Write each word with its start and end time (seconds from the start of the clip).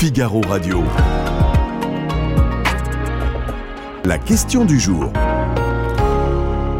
Figaro 0.00 0.40
Radio. 0.42 0.84
La 4.04 4.16
question 4.16 4.64
du 4.64 4.78
jour. 4.78 5.12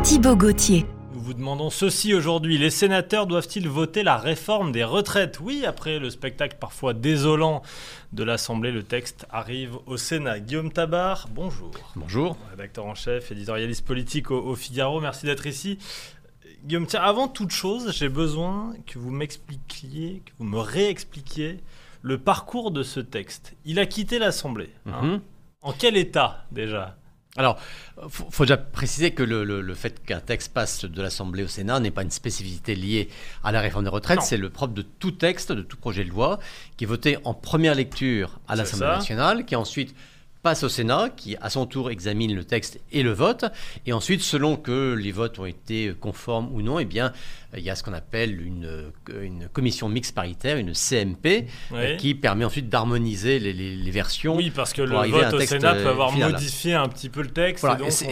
Thibaut 0.05 0.37
Gauthier. 0.37 0.87
Nous 1.13 1.21
vous 1.21 1.35
demandons 1.35 1.69
ceci 1.69 2.15
aujourd'hui. 2.15 2.59
Les 2.59 2.71
sénateurs 2.71 3.27
doivent-ils 3.27 3.69
voter 3.69 4.05
la 4.05 4.19
réforme 4.19 4.71
des 4.71 4.85
retraites? 4.85 5.41
Oui, 5.41 5.65
après 5.67 5.99
le 5.99 6.11
spectacle 6.11 6.59
parfois 6.61 6.95
désolant 6.95 7.63
de 8.13 8.23
l'Assemblée, 8.23 8.71
le 8.71 8.85
texte 8.85 9.27
arrive 9.31 9.73
au 9.87 9.97
Sénat. 9.97 10.39
Guillaume 10.39 10.71
Tabar, 10.71 11.27
bonjour. 11.33 11.73
Bonjour. 11.97 12.37
Rédacteur 12.53 12.87
en 12.87 12.95
chef, 12.95 13.33
éditorialiste 13.33 13.85
politique 13.85 14.31
au, 14.31 14.39
au 14.39 14.55
Figaro, 14.55 15.01
merci 15.01 15.27
d'être 15.27 15.49
ici. 15.49 15.81
Guillaume, 16.65 16.87
tiens, 16.87 17.03
avant 17.03 17.27
toute 17.27 17.51
chose, 17.51 17.93
j'ai 17.93 18.09
besoin 18.09 18.75
que 18.87 19.01
vous 19.01 19.11
m'expliquiez, 19.11 20.23
que 20.25 20.31
vous 20.39 20.45
me 20.45 20.59
réexpliquiez 20.59 21.59
le 22.03 22.19
parcours 22.19 22.71
de 22.71 22.83
ce 22.83 23.01
texte. 23.01 23.55
Il 23.65 23.79
a 23.79 23.87
quitté 23.87 24.19
l'Assemblée. 24.19 24.71
hein. 24.87 25.03
Mhm. 25.03 25.21
En 25.63 25.73
quel 25.73 25.97
état 25.97 26.45
déjà? 26.53 26.97
Alors, 27.37 27.59
faut, 28.09 28.27
faut 28.31 28.45
déjà 28.45 28.57
préciser 28.57 29.11
que 29.13 29.23
le, 29.23 29.45
le- 29.45 29.61
le 29.61 29.75
fait 29.75 30.05
qu'un 30.05 30.19
texte 30.21 30.53
passe 30.53 30.85
de 30.85 31.03
l'Assemblée 31.03 31.45
au 31.45 31.49
Sénat 31.49 31.79
n'est 31.81 31.91
pas 31.93 32.03
une 32.03 32.11
spécificité 32.11 32.75
liée 32.75 33.09
à 33.45 33.53
la 33.53 33.61
réforme 33.61 33.85
des 33.85 33.91
retraites. 33.91 34.19
C'est 34.23 34.37
le 34.37 34.51
propre 34.51 34.75
de 34.75 34.83
tout 34.83 35.13
texte, 35.13 35.53
de 35.53 35.63
tout 35.63 35.77
projet 35.77 36.05
de 36.05 36.11
loi, 36.11 36.39
qui 36.77 36.85
est 36.85 36.87
voté 36.87 37.19
en 37.25 37.35
première 37.35 37.75
lecture 37.75 38.41
à 38.49 38.57
l'Assemblée 38.57 38.87
nationale, 38.99 39.45
qui 39.45 39.55
ensuite 39.57 39.95
passe 40.43 40.63
au 40.63 40.69
Sénat, 40.69 41.11
qui 41.11 41.37
à 41.41 41.51
son 41.51 41.67
tour 41.67 41.91
examine 41.91 42.35
le 42.35 42.45
texte 42.45 42.81
et 42.93 43.03
le 43.03 43.13
vote. 43.13 43.45
Et 43.87 43.93
ensuite, 43.93 44.23
selon 44.23 44.57
que 44.57 44.95
les 44.95 45.13
votes 45.13 45.39
ont 45.41 45.47
été 45.47 45.93
conformes 46.01 46.49
ou 46.53 46.63
non, 46.63 46.79
eh 46.79 46.85
bien, 46.85 47.13
il 47.57 47.63
y 47.63 47.71
a 47.71 47.75
ce 47.75 47.83
qu'on 47.83 47.95
appelle 47.95 48.41
une, 48.43 48.93
une 49.23 49.49
commission 49.49 49.89
mixte 49.89 50.15
paritaire, 50.15 50.59
une 50.59 50.75
CMP, 50.75 51.47
Oui. 51.71 51.97
qui 51.97 52.15
permet 52.15 52.45
ensuite 52.45 52.69
d'harmoniser 52.69 53.39
les, 53.39 53.53
les- 53.55 53.75
les 53.75 53.91
versions. 53.91 54.37
Oui, 54.37 54.51
parce 54.55 54.73
que 54.75 54.83
le 54.83 54.95
vote 55.09 55.33
au 55.33 55.41
Sénat 55.41 55.73
peut 55.75 55.87
euh, 55.87 55.91
avoir 55.91 56.13
final. 56.13 56.33
modifié 56.33 56.75
un 56.75 56.89
petit 56.89 57.09
peu 57.09 57.23
le 57.23 57.31
texte. 57.31 57.65
Voilà, 57.65 57.91
c'est 57.91 58.07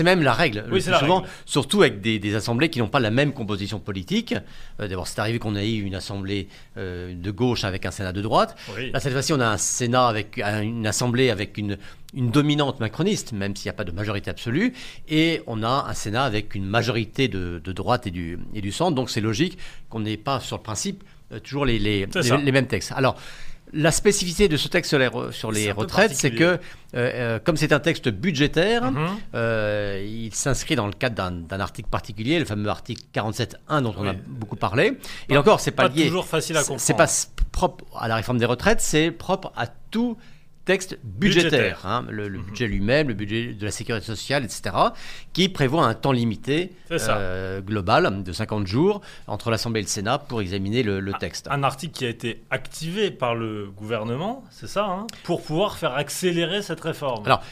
on- 0.00 0.02
même, 0.04 0.22
la 0.22 0.32
règle. 0.32 0.64
le 0.66 0.72
Oui, 0.74 0.82
la 0.88 0.98
souvent, 0.98 1.20
règle. 1.20 1.30
surtout 1.46 1.82
avec 1.82 2.00
des, 2.00 2.18
des 2.18 2.34
assemblées 2.34 2.68
qui 2.68 2.80
n'ont 2.80 2.88
pas 2.88 2.98
la 3.00 3.10
même 3.10 3.32
composition 3.32 3.78
politique. 3.78 4.34
Euh, 4.80 4.88
D'abord, 4.88 5.06
c'est 5.06 5.20
arrivé 5.20 5.38
qu'on 5.38 5.54
ait 5.54 5.70
eu 5.72 5.82
une 5.82 5.94
assemblée 5.94 6.48
euh, 6.76 7.14
de 7.14 7.30
gauche 7.30 7.62
avec 7.64 7.86
un 7.86 7.90
Sénat 7.92 8.12
de 8.12 8.22
droite. 8.22 8.56
Oui. 8.76 8.90
Là, 8.92 8.98
cette 8.98 9.12
fois-ci, 9.12 9.32
on 9.32 9.40
a 9.40 9.46
un 9.46 9.56
Sénat 9.56 10.08
avec 10.08 10.38
un- 10.38 10.62
une 10.62 10.86
assemblée 10.86 11.30
avec 11.30 11.58
une, 11.58 11.78
une 12.14 12.30
dominante 12.30 12.80
macroniste, 12.80 13.32
même 13.32 13.54
s'il 13.54 13.66
n'y 13.66 13.70
a 13.70 13.74
pas 13.74 13.84
de 13.84 13.92
majorité 13.92 14.30
absolue, 14.30 14.72
et 15.08 15.42
on 15.46 15.62
a 15.62 15.86
un 15.88 15.94
Sénat 15.94 16.24
avec 16.24 16.54
une 16.54 16.64
majorité 16.66 17.28
de, 17.28 17.60
de 17.62 17.72
droite 17.72 18.06
et 18.06 18.10
du, 18.10 18.38
et 18.54 18.60
du 18.60 18.72
centre. 18.72 18.94
Donc, 18.96 19.10
c'est 19.10 19.20
logique 19.20 19.58
qu'on 19.88 20.00
n'ait 20.00 20.16
pas, 20.16 20.40
sur 20.40 20.56
le 20.56 20.62
principe, 20.62 21.04
euh, 21.32 21.38
toujours 21.38 21.64
les, 21.64 21.78
les, 21.78 22.06
C'est 22.12 22.22
ça. 22.22 22.36
les- 22.36 22.44
les 22.44 22.52
mêmes 22.52 22.66
textes. 22.66 22.92
Alors. 22.96 23.16
La 23.72 23.92
spécificité 23.92 24.48
de 24.48 24.56
ce 24.56 24.66
texte 24.66 24.90
sur 24.90 24.98
les, 24.98 25.08
sur 25.30 25.76
retraites, 25.76 26.12
c'est 26.16 26.32
que, 26.32 26.42
euh, 26.44 26.58
euh, 26.94 27.38
comme 27.38 27.56
c'est 27.56 27.72
un 27.72 27.78
texte 27.78 28.08
budgétaire, 28.08 28.90
Mhm. 28.90 29.06
euh, 29.36 30.04
il 30.04 30.34
s'inscrit 30.34 30.74
dans 30.74 30.88
le 30.88 30.92
cadre 30.92 31.14
d'un- 31.14 31.60
article 31.60 31.88
particulier, 31.88 32.40
le 32.40 32.44
fameux 32.46 32.68
article 32.68 33.04
47.1 33.12 33.80
dont 33.82 33.94
on 33.96 34.08
a 34.08 34.12
beaucoup 34.12 34.56
parlé. 34.56 34.98
Et 35.28 35.36
encore, 35.38 35.60
c'est 35.60 35.70
pas, 35.70 35.88
Pas 35.88 35.94
lié. 35.94 36.06
toujours 36.06 36.26
facile 36.26 36.56
à 36.56 36.62
comprendre. 36.62 36.80
C'est 36.80 36.96
pas 36.96 37.06
propre 37.52 37.84
à 37.96 38.08
la 38.08 38.16
réforme 38.16 38.38
des 38.38 38.44
retraites, 38.44 38.80
c'est 38.80 39.12
propre 39.12 39.52
à 39.56 39.68
tout 39.68 40.16
texte 40.64 40.98
budgétaire. 41.02 41.50
Budgétaire. 41.50 41.86
hein, 41.86 42.04
le, 42.10 42.28
le 42.28 42.38
Mhm. 42.38 42.44
budget 42.44 42.66
lui-même, 42.68 43.08
le 43.08 43.14
budget 43.14 43.54
de 43.54 43.64
la 43.64 43.70
sécurité 43.70 44.04
sociale, 44.06 44.44
etc., 44.44 44.74
qui 45.32 45.48
prévoit 45.48 45.84
un 45.86 45.94
temps 45.94 46.12
limité 46.12 46.72
C'est 46.88 46.98
euh, 47.08 47.60
global 47.60 48.22
de 48.22 48.32
50 48.32 48.66
jours 48.66 49.00
entre 49.26 49.50
l'Assemblée 49.50 49.80
et 49.80 49.84
le 49.84 49.88
Sénat 49.88 50.18
pour 50.18 50.40
examiner 50.40 50.82
le, 50.82 51.00
le 51.00 51.12
texte. 51.14 51.48
Un 51.50 51.62
article 51.62 51.92
qui 51.94 52.04
a 52.04 52.08
été 52.08 52.42
activé 52.50 53.10
par 53.10 53.34
le 53.34 53.70
gouvernement, 53.76 54.44
c'est 54.50 54.68
ça, 54.68 54.84
hein, 54.86 55.06
pour 55.24 55.42
pouvoir 55.42 55.76
faire 55.78 55.94
accélérer 55.94 56.62
cette 56.62 56.80
réforme. 56.80 57.24
Alors, 57.26 57.42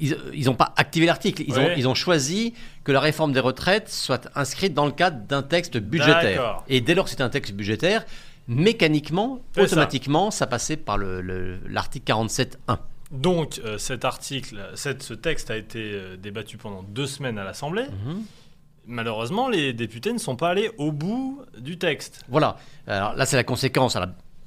ils 0.00 0.44
n'ont 0.44 0.54
pas 0.54 0.72
activé 0.76 1.06
l'article, 1.06 1.42
ils, 1.48 1.58
ont, 1.58 1.70
ils 1.76 1.88
ont 1.88 1.94
choisi 1.94 2.54
que 2.84 2.92
la 2.92 3.00
réforme 3.00 3.32
des 3.32 3.40
retraites 3.40 3.88
soit 3.88 4.28
inscrite 4.36 4.72
dans 4.72 4.86
le 4.86 4.92
cadre 4.92 5.26
d'un 5.26 5.42
texte 5.42 5.76
budgétaire. 5.78 6.62
Et 6.68 6.80
dès 6.80 6.94
lors 6.94 7.06
que 7.06 7.10
c'était 7.10 7.24
un 7.24 7.28
texte 7.30 7.52
budgétaire, 7.52 8.04
mécaniquement, 8.48 9.40
ça. 9.54 9.62
automatiquement, 9.62 10.30
ça. 10.30 10.46
passait 10.46 10.76
par 10.76 10.98
le- 10.98 11.20
le- 11.20 11.58
l'article 11.68 12.04
47.1. 12.06 12.78
Donc, 13.10 13.60
euh, 13.64 13.78
cet 13.78 14.04
article, 14.04 14.58
cette- 14.74 15.02
ce 15.02 15.14
texte 15.14 15.50
a 15.50 15.56
été 15.56 15.78
euh, 15.92 16.16
débattu 16.16 16.56
pendant 16.58 16.82
deux 16.82 17.06
semaines 17.06 17.38
à 17.38 17.44
l'Assemblée. 17.44 17.84
Mhm. 18.04 18.22
Malheureusement, 18.86 19.48
les 19.48 19.72
députés 19.74 20.12
ne 20.12 20.18
sont 20.18 20.36
pas 20.36 20.48
allés 20.50 20.70
au 20.78 20.92
bout 20.92 21.42
du 21.58 21.78
texte. 21.78 22.22
Voilà. 22.28 22.56
Alors 22.86 23.14
là, 23.14 23.26
c'est 23.26 23.36
la 23.36 23.44
conséquence 23.44 23.96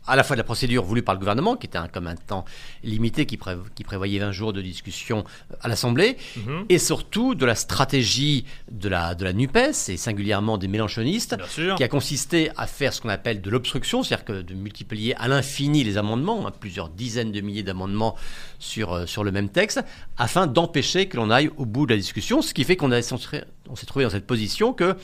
à 0.08 0.16
la 0.16 0.24
fois 0.24 0.36
de 0.36 0.40
la 0.40 0.44
procédure 0.44 0.84
voulue 0.84 1.04
par 1.04 1.14
le 1.16 1.20
gouvernement, 1.20 1.56
qui 1.56 1.68
était 1.68 1.78
un, 1.78 1.88
comme 1.88 2.08
un 2.08 2.16
temps 2.16 2.44
limité, 2.84 3.26
qui, 3.26 3.38
pré- 3.38 3.56
qui 3.76 3.84
prévoyait 3.84 4.20
20 4.20 4.32
jours 4.32 4.52
de 4.54 4.62
discussion 4.62 5.24
euh, 5.52 5.56
à 5.62 5.68
l'Assemblée, 5.68 6.18
Mhm. 6.38 6.66
et 6.70 6.80
surtout 6.80 7.36
de 7.36 7.46
la 7.46 7.56
stratégie 7.56 8.46
de 8.72 8.90
la, 8.90 9.14
de 9.16 9.24
la 9.24 9.34
NUPES, 9.34 9.90
et 9.90 9.98
singulièrement 9.98 10.58
des 10.58 10.68
mélanchonistes, 10.68 11.36
qui 11.76 11.84
a 11.84 11.88
consisté 11.88 12.50
à 12.58 12.66
faire 12.68 12.94
ce 12.94 13.02
qu'on 13.02 13.10
appelle 13.10 13.42
de 13.42 13.50
l'obstruction, 13.50 14.02
c'est-à-dire 14.04 14.26
que 14.26 14.42
de 14.42 14.54
multiplier 14.56 15.16
à 15.18 15.28
l'infini 15.28 15.84
les 15.84 15.98
amendements, 15.98 16.48
hein, 16.48 16.52
plusieurs 16.60 16.90
dizaines 16.90 17.32
de 17.32 17.42
milliers 17.42 17.64
d'amendements 17.64 18.16
sur, 18.60 18.94
euh, 18.94 19.06
sur 19.06 19.24
le 19.24 19.32
même 19.32 19.50
texte, 19.50 19.82
afin 20.18 20.48
d'empêcher 20.48 21.08
que 21.08 21.18
l'on 21.18 21.30
aille 21.30 21.52
au 21.58 21.66
bout 21.66 21.86
de 21.86 21.94
la 21.94 21.98
discussion, 22.00 22.42
ce 22.42 22.54
qui 22.54 22.64
fait 22.64 22.76
qu'on 22.76 22.90
s'est 22.92 23.86
trouvé 23.86 24.06
dans 24.06 24.10
cette 24.12 24.28
position 24.28 24.74
que 24.74 24.96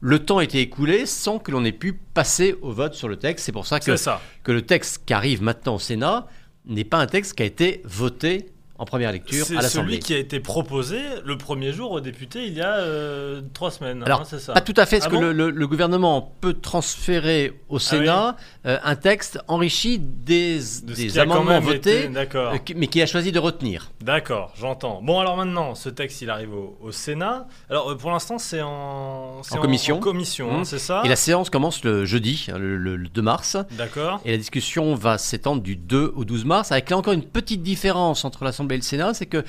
le 0.00 0.24
temps 0.24 0.40
était 0.40 0.60
écoulé 0.60 1.06
sans 1.06 1.38
que 1.38 1.50
l'on 1.50 1.64
ait 1.64 1.72
pu 1.72 1.92
passer 1.92 2.56
au 2.62 2.72
vote 2.72 2.94
sur 2.94 3.08
le 3.08 3.16
texte. 3.16 3.44
C'est 3.44 3.52
pour 3.52 3.66
ça 3.66 3.80
que, 3.80 3.96
ça. 3.96 4.20
que 4.44 4.52
le 4.52 4.62
texte 4.62 5.02
qui 5.06 5.12
arrive 5.12 5.42
maintenant 5.42 5.76
au 5.76 5.78
Sénat 5.78 6.26
n'est 6.66 6.84
pas 6.84 6.98
un 6.98 7.06
texte 7.06 7.34
qui 7.34 7.42
a 7.42 7.46
été 7.46 7.82
voté 7.84 8.50
en 8.78 8.84
première 8.84 9.10
lecture 9.12 9.44
C'est 9.44 9.56
à 9.56 9.62
l'Assemblée. 9.62 9.94
celui 9.94 9.98
qui 10.04 10.14
a 10.14 10.18
été 10.18 10.38
proposé 10.40 10.98
le 11.24 11.36
premier 11.36 11.72
jour 11.72 11.90
aux 11.92 12.00
députés 12.00 12.46
il 12.46 12.54
y 12.54 12.60
a 12.60 12.74
euh, 12.76 13.40
trois 13.52 13.70
semaines. 13.70 14.02
Alors, 14.04 14.20
hein, 14.20 14.24
c'est 14.26 14.38
ça. 14.38 14.52
Pas 14.52 14.60
tout 14.60 14.74
à 14.76 14.86
fait, 14.86 14.98
parce 15.00 15.10
Ah 15.12 15.16
que 15.16 15.20
bon 15.20 15.32
le, 15.32 15.66
gouvernement 15.66 16.34
peut 16.40 16.54
transférer 16.54 17.52
au 17.68 17.78
Sénat 17.78 18.36
euh, 18.66 18.78
un 18.84 18.94
texte 18.96 19.38
enrichi 19.48 19.98
des, 19.98 20.58
De 20.82 21.18
amendements 21.18 21.60
votés, 21.60 22.04
été- 22.04 22.08
D'accord. 22.08 22.52
euh, 22.54 22.58
mais 22.76 22.86
qui 22.86 23.02
a 23.02 23.06
choisi 23.06 23.32
de 23.32 23.38
retenir. 23.38 23.90
D'accord, 24.00 24.52
j'entends. 24.56 25.00
Bon, 25.02 25.18
alors 25.18 25.36
maintenant, 25.36 25.74
ce 25.74 25.88
texte, 25.88 26.22
il 26.22 26.30
arrive 26.30 26.52
au, 26.54 26.78
au 26.80 26.92
Sénat. 26.92 27.48
Alors, 27.68 27.96
pour 27.96 28.10
l'instant, 28.12 28.38
c'est 28.38 28.62
en, 28.62 29.42
c'est 29.42 29.54
En 29.56 29.60
commission. 29.60 29.96
En, 29.96 30.00
commission, 30.00 30.52
hein, 30.52 30.60
Mmh. 30.60 30.64
c'est 30.64 30.78
ça 30.78 31.02
Et 31.04 31.08
la 31.08 31.16
séance 31.16 31.50
commence 31.50 31.82
le 31.84 32.04
jeudi, 32.04 32.46
hein, 32.52 32.58
le, 32.58 32.76
le- 32.76 32.96
le 32.96 33.08
2 33.08 33.22
mars, 33.22 33.56
D'accord. 33.72 34.20
et 34.24 34.30
la 34.30 34.36
discussion 34.36 34.94
va 34.94 35.18
s'étendre 35.18 35.62
du 35.62 35.74
2 35.76 36.12
au 36.14 36.24
12 36.24 36.44
mars, 36.44 36.70
avec 36.72 36.90
là 36.90 36.96
encore 36.96 37.12
une 37.12 37.24
petite 37.24 37.62
différence 37.62 38.24
entre 38.24 38.44
l'Assemblée 38.44 38.67
et 38.72 38.76
le 38.76 38.82
Sénat, 38.82 39.14
c'est 39.14 39.26
que 39.26 39.44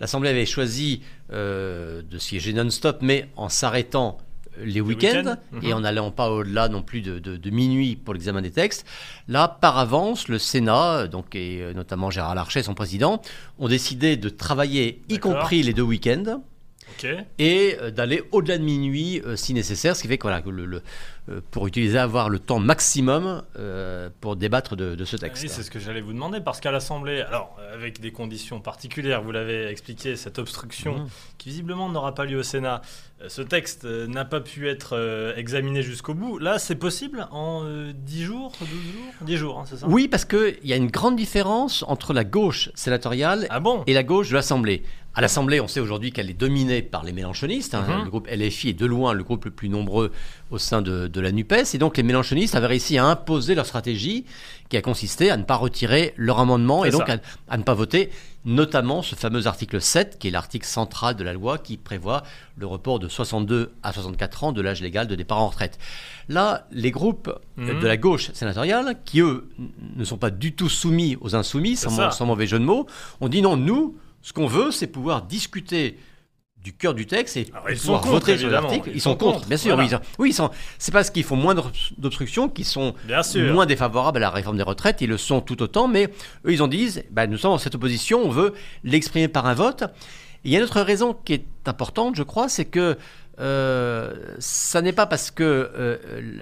l'Assemblée 0.00 0.30
avait 0.30 0.46
choisi 0.46 1.02
euh, 1.32 2.02
de 2.02 2.18
siéger 2.18 2.52
non-stop, 2.52 2.98
mais 3.02 3.28
en 3.36 3.48
s'arrêtant 3.48 4.18
les 4.62 4.80
week-ends 4.80 5.34
et 5.62 5.66
mhm. 5.68 5.74
en 5.74 5.80
n'allant 5.80 6.10
pas 6.12 6.30
au-delà 6.30 6.68
non 6.68 6.80
plus 6.82 7.00
de, 7.00 7.18
de- 7.18 7.36
de 7.36 7.50
minuit 7.50 7.96
pour 7.96 8.14
l'examen 8.14 8.40
des 8.40 8.52
textes. 8.52 8.86
Là, 9.26 9.48
par 9.48 9.78
avance, 9.78 10.28
le 10.28 10.38
Sénat, 10.38 11.08
donc, 11.08 11.34
et 11.34 11.60
euh, 11.60 11.72
notamment 11.74 12.08
Gérard 12.10 12.36
Larcher, 12.36 12.62
son 12.62 12.74
président, 12.74 13.20
ont 13.58 13.66
décidé 13.68 14.16
de 14.16 14.28
travailler, 14.28 15.02
y 15.08 15.18
compris 15.18 15.62
les 15.64 15.72
deux 15.72 15.82
week-ends, 15.82 16.40
et 17.38 17.76
euh, 17.80 17.90
d'aller 17.90 18.22
au-delà 18.30 18.58
de 18.58 18.62
minuit 18.62 19.20
euh, 19.26 19.34
si 19.34 19.54
nécessaire, 19.54 19.96
ce 19.96 20.02
qui 20.02 20.08
fait 20.08 20.18
que, 20.18 20.22
voilà, 20.22 20.40
que 20.40 20.50
le, 20.50 20.66
le- 20.66 20.76
euh, 20.76 20.80
pour 21.50 21.66
utiliser, 21.66 21.98
avoir 21.98 22.28
le 22.28 22.38
temps 22.38 22.58
maximum 22.58 23.42
euh, 23.58 24.10
pour 24.20 24.36
débattre 24.36 24.76
de, 24.76 24.94
de 24.94 25.04
ce 25.04 25.16
texte. 25.16 25.42
Oui, 25.42 25.48
c'est 25.48 25.62
ce 25.62 25.70
que 25.70 25.78
j'allais 25.78 26.00
vous 26.02 26.12
demander, 26.12 26.40
parce 26.40 26.60
qu'à 26.60 26.70
l'Assemblée, 26.70 27.22
alors, 27.22 27.56
euh, 27.60 27.74
avec 27.74 28.00
des 28.00 28.12
conditions 28.12 28.60
particulières, 28.60 29.22
vous 29.22 29.32
l'avez 29.32 29.66
expliqué, 29.68 30.16
cette 30.16 30.38
obstruction 30.38 30.98
Mhm. 30.98 31.06
qui 31.38 31.48
visiblement 31.48 31.88
n'aura 31.88 32.14
pas 32.14 32.24
lieu 32.26 32.38
au 32.38 32.42
Sénat, 32.42 32.82
euh, 33.22 33.28
ce 33.30 33.40
texte 33.42 33.84
euh, 33.86 34.06
n'a 34.06 34.24
pas 34.26 34.40
pu 34.40 34.68
être 34.68 34.90
euh, 34.96 35.34
examiné 35.36 35.82
jusqu'au 35.82 36.12
bout. 36.14 36.38
Là, 36.38 36.58
c'est 36.58 36.74
possible 36.74 37.26
en 37.30 37.62
euh, 37.64 37.92
10 37.94 38.22
jours, 38.24 38.52
12 38.60 38.68
jours? 38.68 39.12
10 39.22 39.36
jours, 39.38 39.58
hein, 39.60 39.64
c'est 39.66 39.76
ça? 39.78 39.86
Oui, 39.88 40.08
parce 40.08 40.24
qu'il 40.26 40.58
y 40.62 40.72
a 40.72 40.76
une 40.76 40.90
grande 40.90 41.16
différence 41.16 41.84
entre 41.88 42.12
la 42.12 42.24
gauche 42.24 42.70
sénatoriale 42.74 43.46
Ah 43.50 43.60
bon? 43.60 43.82
et 43.86 43.94
la 43.94 44.02
gauche 44.02 44.28
de 44.28 44.34
l'Assemblée. 44.34 44.82
À 45.16 45.20
l'Assemblée, 45.20 45.60
on 45.60 45.68
sait 45.68 45.78
aujourd'hui 45.78 46.10
qu'elle 46.10 46.28
est 46.28 46.32
dominée 46.34 46.82
par 46.82 47.04
les 47.04 47.12
mélanchonistes. 47.12 47.74
hein. 47.76 47.84
Mhm. 47.88 48.04
Le 48.04 48.10
groupe 48.10 48.26
LFI 48.28 48.70
est 48.70 48.72
de 48.72 48.84
loin 48.84 49.12
le 49.12 49.22
groupe 49.22 49.44
le 49.44 49.52
plus 49.52 49.68
nombreux 49.68 50.10
au 50.50 50.58
sein 50.58 50.82
de, 50.82 51.06
de 51.14 51.20
la 51.20 51.32
NUPES. 51.32 51.74
Et 51.74 51.78
donc, 51.78 51.96
les 51.96 52.02
mélanchonistes 52.02 52.54
avaient 52.54 52.66
réussi 52.66 52.98
à 52.98 53.06
imposer 53.06 53.54
leur 53.54 53.64
stratégie 53.64 54.26
qui 54.68 54.76
a 54.76 54.82
consisté 54.82 55.30
à 55.30 55.36
ne 55.36 55.42
pas 55.44 55.56
retirer 55.56 56.12
leur 56.16 56.38
amendement 56.40 56.84
et 56.84 56.90
donc 56.90 57.08
à, 57.08 57.18
à 57.48 57.56
ne 57.56 57.62
pas 57.62 57.74
voter 57.74 58.10
notamment 58.46 59.00
ce 59.00 59.14
fameux 59.14 59.46
article 59.46 59.80
7, 59.80 60.18
qui 60.18 60.28
est 60.28 60.30
l'article 60.30 60.66
central 60.66 61.14
de 61.16 61.24
la 61.24 61.32
loi 61.32 61.56
qui 61.56 61.78
prévoit 61.78 62.24
le 62.56 62.66
report 62.66 62.98
de 62.98 63.08
62 63.08 63.72
à 63.82 63.92
64 63.92 64.44
ans 64.44 64.52
de 64.52 64.60
l'âge 64.60 64.82
légal 64.82 65.06
de 65.06 65.14
départ 65.14 65.38
en 65.40 65.48
retraite. 65.48 65.78
Là, 66.28 66.66
les 66.70 66.90
groupes 66.90 67.30
Mhm. 67.56 67.80
de 67.80 67.86
la 67.86 67.96
gauche 67.96 68.30
sénatoriale, 68.32 68.96
qui 69.06 69.20
eux 69.20 69.48
ne 69.96 70.04
sont 70.04 70.18
pas 70.18 70.30
du 70.30 70.52
tout 70.54 70.68
soumis 70.68 71.16
aux 71.22 71.34
insoumis, 71.36 71.76
sans, 71.76 72.10
sans 72.10 72.26
mauvais 72.26 72.46
jeu 72.46 72.58
de 72.58 72.64
mots, 72.64 72.86
ont 73.22 73.28
dit 73.28 73.40
non, 73.40 73.56
nous, 73.56 73.96
ce 74.22 74.32
qu'on 74.34 74.46
veut, 74.46 74.70
c'est 74.72 74.88
pouvoir 74.88 75.22
discuter 75.22 75.98
du 76.64 76.72
cœur 76.72 76.94
du 76.94 77.06
texte 77.06 77.36
et 77.36 77.46
Alors, 77.52 77.70
ils 77.70 77.76
pouvoir 77.76 77.98
sont 78.02 78.08
contre, 78.08 78.20
voter 78.20 78.38
sur 78.38 78.46
évidemment. 78.48 78.68
l'article. 78.68 78.88
Ils 78.90 78.96
Ils, 78.96 79.00
sont 79.02 79.14
contre, 79.16 79.32
contre, 79.36 79.48
bien 79.48 79.56
sûr. 79.58 79.74
voilà. 79.76 79.82
Oui, 79.84 79.86
ils 79.86 79.92
sont- 79.94 80.02
oui, 80.18 80.30
ils 80.30 80.34
sont. 80.34 80.50
C'est 80.78 80.92
parce 80.92 81.10
qu'ils 81.10 81.22
font 81.22 81.36
moins 81.36 81.54
d'obs- 81.54 81.92
d'obstructions, 81.98 82.48
qu'ils 82.48 82.64
sont 82.64 82.94
moins 83.52 83.66
défavorables 83.66 84.16
à 84.16 84.20
la 84.20 84.30
réforme 84.30 84.56
des 84.56 84.62
retraites. 84.62 85.00
Ils 85.02 85.08
le 85.10 85.18
sont 85.18 85.40
tout 85.42 85.62
autant, 85.62 85.86
mais 85.88 86.04
eux, 86.46 86.52
ils 86.52 86.62
en 86.62 86.68
disent 86.68 87.04
bah, 87.10 87.26
nous 87.26 87.36
sommes 87.36 87.52
dans 87.52 87.58
cette 87.58 87.74
opposition, 87.74 88.22
on 88.24 88.30
veut 88.30 88.54
l'exprimer 88.82 89.28
par 89.28 89.46
un 89.46 89.54
vote. 89.54 89.82
Et 89.82 90.48
il 90.48 90.50
y 90.52 90.56
a 90.56 90.58
une 90.58 90.64
autre 90.64 90.80
raison 90.80 91.14
qui 91.24 91.34
est 91.34 91.44
importante, 91.66 92.16
je 92.16 92.22
crois, 92.22 92.48
c'est 92.48 92.64
que 92.64 92.96
euh, 93.40 94.14
ça 94.38 94.80
n'est 94.80 94.92
pas 94.92 95.06
parce 95.06 95.30
que 95.30 95.42
euh, 95.44 95.98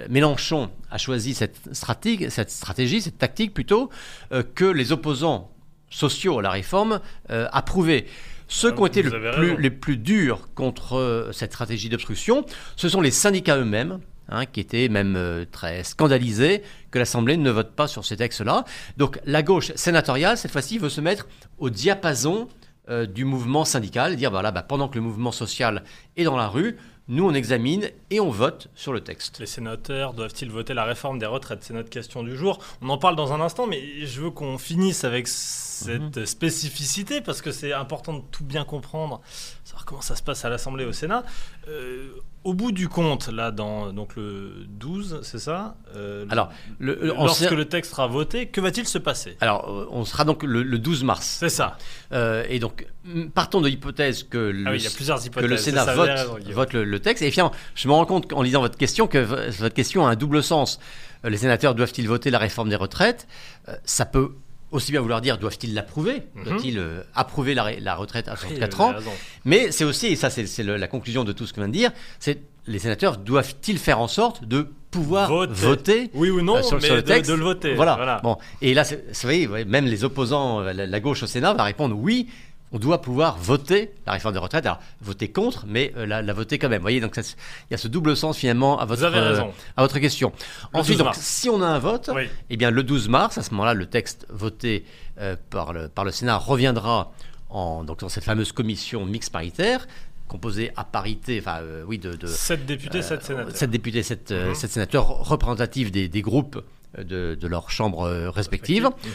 Mélenchon 0.08 0.70
a 0.90 0.98
choisi 0.98 1.34
cette 1.34 1.56
stratégie, 1.72 2.30
cette, 2.30 2.50
stratégie, 2.50 3.00
cette 3.00 3.18
tactique 3.18 3.54
plutôt, 3.54 3.90
euh, 4.32 4.42
que 4.54 4.64
les 4.66 4.92
opposants 4.92 5.50
sociaux 5.90 6.38
à 6.38 6.42
la 6.42 6.50
réforme 6.50 7.00
euh, 7.30 7.48
approuvaient. 7.52 8.06
Ceux 8.52 8.68
Ah, 8.68 8.72
qui 8.72 8.80
ont 8.80 8.86
été 8.86 9.02
le 9.02 9.30
plus, 9.32 9.56
les 9.56 9.70
plus 9.70 9.96
durs 9.96 10.48
contre 10.54 10.96
euh, 10.96 11.32
cette 11.32 11.52
stratégie 11.52 11.88
d'obstruction, 11.88 12.44
ce 12.76 12.90
sont 12.90 13.00
les 13.00 13.10
syndicats 13.10 13.56
eux-mêmes, 13.56 14.00
hein, 14.28 14.44
qui 14.44 14.60
étaient 14.60 14.90
même 14.90 15.16
euh, 15.16 15.46
très 15.50 15.84
scandalisés 15.84 16.62
que 16.90 16.98
l'Assemblée 16.98 17.38
ne 17.38 17.50
vote 17.50 17.72
pas 17.72 17.88
sur 17.88 18.04
ces 18.04 18.18
textes-là. 18.18 18.64
Donc 18.98 19.18
la 19.24 19.42
gauche 19.42 19.72
sénatoriale, 19.74 20.36
cette 20.36 20.50
fois-ci, 20.50 20.76
veut 20.78 20.90
se 20.90 21.00
mettre 21.00 21.28
au 21.58 21.70
diapason 21.70 22.46
euh, 22.90 23.06
du 23.06 23.24
mouvement 23.24 23.64
syndical, 23.64 24.12
et 24.12 24.16
dire 24.16 24.30
voilà, 24.30 24.50
bah, 24.50 24.62
pendant 24.62 24.88
que 24.88 24.96
le 24.96 25.00
mouvement 25.00 25.32
social 25.32 25.82
est 26.18 26.24
dans 26.24 26.36
la 26.36 26.48
rue, 26.48 26.76
nous 27.08 27.24
on 27.28 27.34
examine 27.34 27.90
et 28.10 28.20
on 28.20 28.30
vote 28.30 28.68
sur 28.74 28.92
le 28.92 29.00
texte. 29.00 29.40
Les 29.40 29.46
sénateurs 29.46 30.14
doivent-ils 30.14 30.50
voter 30.50 30.72
la 30.74 30.84
réforme 30.84 31.18
des 31.18 31.26
retraites? 31.26 31.62
C'est 31.62 31.74
notre 31.74 31.90
question 31.90 32.22
du 32.22 32.36
jour. 32.36 32.58
On 32.80 32.88
en 32.88 32.98
parle 32.98 33.16
dans 33.16 33.32
un 33.32 33.40
instant, 33.40 33.66
mais 33.66 34.06
je 34.06 34.20
veux 34.20 34.30
qu'on 34.30 34.58
finisse 34.58 35.04
avec 35.04 35.26
cette 35.28 36.16
Mhm. 36.16 36.26
spécificité 36.26 37.20
parce 37.20 37.42
que 37.42 37.50
c'est 37.50 37.72
important 37.72 38.14
de 38.14 38.22
tout 38.30 38.44
bien 38.44 38.64
comprendre, 38.64 39.20
savoir 39.64 39.84
comment 39.84 40.00
ça 40.02 40.14
se 40.16 40.22
passe 40.22 40.44
à 40.44 40.48
l'Assemblée 40.48 40.84
et 40.84 40.86
au 40.86 40.92
Sénat. 40.92 41.24
Euh, 41.68 42.08
au 42.44 42.54
bout 42.54 42.72
du 42.72 42.88
compte, 42.88 43.28
là, 43.28 43.52
dans 43.52 43.92
donc 43.92 44.16
le 44.16 44.64
12, 44.68 45.20
c'est 45.22 45.38
ça? 45.38 45.76
Euh, 45.94 46.24
Alors, 46.28 46.50
le- 46.80 46.98
le- 47.00 47.16
en 47.16 47.24
lorsque 47.26 47.50
le 47.52 47.64
texte 47.66 47.92
sera 47.92 48.08
voté, 48.08 48.46
que 48.46 48.60
va-t-il 48.60 48.86
se 48.86 48.98
passer? 48.98 49.36
Alors 49.40 49.68
euh, 49.70 49.86
on 49.90 50.04
sera 50.04 50.24
donc 50.24 50.42
le, 50.42 50.62
le 50.64 50.78
12 50.80 51.04
mars. 51.04 51.36
C'est 51.38 51.48
ça. 51.48 51.78
Euh, 52.12 52.44
et 52.48 52.58
donc, 52.58 52.86
partons 53.34 53.60
de 53.60 53.68
l'hypothèse 53.68 54.24
que 54.24 54.38
le, 54.38 54.64
Ah 54.66 54.72
oui, 54.72 54.78
que 54.82 55.40
le 55.46 55.56
Sénat 55.56 55.84
ça, 55.84 55.94
vote, 55.94 56.08
raison, 56.08 56.38
vote 56.52 56.72
le, 56.72 56.91
le 56.92 57.00
texte. 57.00 57.22
Et 57.22 57.30
finalement, 57.30 57.52
je 57.74 57.88
me 57.88 57.92
rends 57.92 58.06
compte 58.06 58.32
en 58.32 58.42
lisant 58.42 58.60
votre 58.60 58.78
question 58.78 59.06
que 59.08 59.18
votre 59.18 59.74
question 59.74 60.06
a 60.06 60.10
un 60.10 60.14
double 60.16 60.42
sens. 60.42 60.78
Euh, 61.24 61.30
Les 61.30 61.38
sénateurs 61.38 61.74
doivent-ils 61.74 62.06
voter 62.06 62.30
la 62.30 62.38
réforme 62.38 62.68
des 62.68 62.76
retraites? 62.76 63.26
Euh, 63.68 63.74
Ça 63.84 64.04
peut 64.06 64.30
aussi 64.70 64.90
bien 64.92 65.00
vouloir 65.02 65.20
dire 65.20 65.36
doivent-ils 65.38 65.74
l'approuver? 65.74 66.22
Mhm. 66.34 66.44
Doivent-ils 66.44 66.78
euh, 66.78 67.02
approuver 67.14 67.54
la, 67.54 67.72
la 67.80 67.94
retraite 67.94 68.28
à 68.28 68.32
Oui, 68.32 68.38
64 68.40 68.76
vous 69.00 69.08
ans. 69.08 69.12
Mais 69.44 69.70
c'est 69.72 69.84
aussi, 69.84 70.06
et 70.06 70.16
ça 70.16 70.30
c'est 70.30 70.62
la 70.62 70.88
conclusion 70.88 71.24
de 71.24 71.32
tout 71.32 71.46
ce 71.46 71.52
que 71.52 71.56
je 71.60 71.64
viens 71.64 71.68
de 71.68 71.74
dire, 71.76 71.90
c'est 72.20 72.38
les 72.66 72.78
sénateurs 72.78 73.16
doivent-ils 73.18 73.76
faire 73.78 73.98
en 73.98 74.06
sorte 74.08 74.44
de 74.44 74.68
pouvoir 74.92 75.28
Voter. 75.28 75.52
voter 75.54 76.10
Oui 76.14 76.30
ou 76.30 76.42
non, 76.42 76.56
euh, 76.56 76.62
sur, 76.62 76.76
mais 76.76 76.82
sur 76.86 76.94
le 76.94 77.02
de- 77.02 77.06
texte? 77.06 77.30
de, 77.30 77.34
le 77.36 77.42
voter. 77.42 77.74
Voilà. 77.74 78.20
Bon. 78.22 78.36
Et 78.60 78.72
là, 78.74 78.82
vous 78.84 78.98
voyez, 79.22 79.46
même 79.64 79.86
les 79.86 80.04
opposants, 80.04 80.60
la, 80.60 80.72
la 80.86 81.00
gauche 81.00 81.22
au 81.22 81.26
Sénat 81.26 81.54
va 81.54 81.64
répondre 81.64 81.96
oui. 81.98 82.28
On 82.74 82.78
doit 82.78 83.02
pouvoir 83.02 83.36
voter 83.36 83.90
la 84.06 84.12
réforme 84.14 84.32
des 84.34 84.40
retraites. 84.40 84.64
Alors, 84.64 84.80
voter 85.02 85.30
contre, 85.30 85.64
mais 85.66 85.92
euh, 85.96 86.06
la, 86.06 86.22
la 86.22 86.32
voter 86.32 86.58
quand 86.58 86.68
même. 86.70 86.78
Vous 86.80 86.84
voyez, 86.84 87.00
donc 87.00 87.14
il 87.18 87.22
y 87.70 87.74
a 87.74 87.76
ce 87.78 87.86
double 87.88 88.16
sens 88.16 88.36
finalement 88.38 88.78
à 88.80 88.86
votre, 88.86 89.00
Vous 89.00 89.06
avez 89.06 89.18
euh, 89.18 89.28
raison. 89.30 89.52
à 89.76 89.82
votre 89.82 89.98
question. 89.98 90.32
Le 90.72 90.80
Ensuite, 90.80 90.96
12 90.98 91.04
donc, 91.06 91.14
si 91.16 91.50
on 91.50 91.60
a 91.60 91.66
un 91.66 91.78
vote, 91.78 92.10
Oui. 92.14 92.28
eh 92.48 92.56
bien, 92.56 92.70
le 92.70 92.82
12 92.82 93.08
mars, 93.10 93.36
à 93.36 93.42
ce 93.42 93.50
moment-là, 93.50 93.74
le 93.74 93.86
texte 93.86 94.26
voté 94.30 94.84
euh, 95.20 95.36
par, 95.50 95.72
le, 95.74 95.88
par 95.88 96.04
le 96.06 96.10
Sénat 96.12 96.38
reviendra 96.38 97.12
en, 97.50 97.84
donc, 97.84 98.00
dans 98.00 98.08
cette 98.08 98.24
fameuse 98.24 98.52
commission 98.52 99.04
mixte 99.04 99.30
paritaire, 99.32 99.86
composée 100.26 100.70
à 100.76 100.84
parité, 100.84 101.38
enfin, 101.40 101.58
euh, 101.60 101.84
oui, 101.86 101.98
de, 101.98 102.14
de, 102.14 102.26
7 102.26 102.64
députés, 102.64 103.02
7 103.02 103.22
sénateurs. 103.22 103.54
7 103.56 103.70
députés, 103.70 104.02
7, 104.02 104.30
Mhm. 104.30 104.54
sénateurs 104.54 105.06
représentatifs 105.28 105.92
des, 105.92 106.08
des 106.08 106.22
groupes 106.22 106.62
de, 106.96 107.34
de 107.38 107.46
leurs 107.46 107.70
chambres 107.70 108.08
respectives, 108.28 108.84
Mhm. 108.86 109.10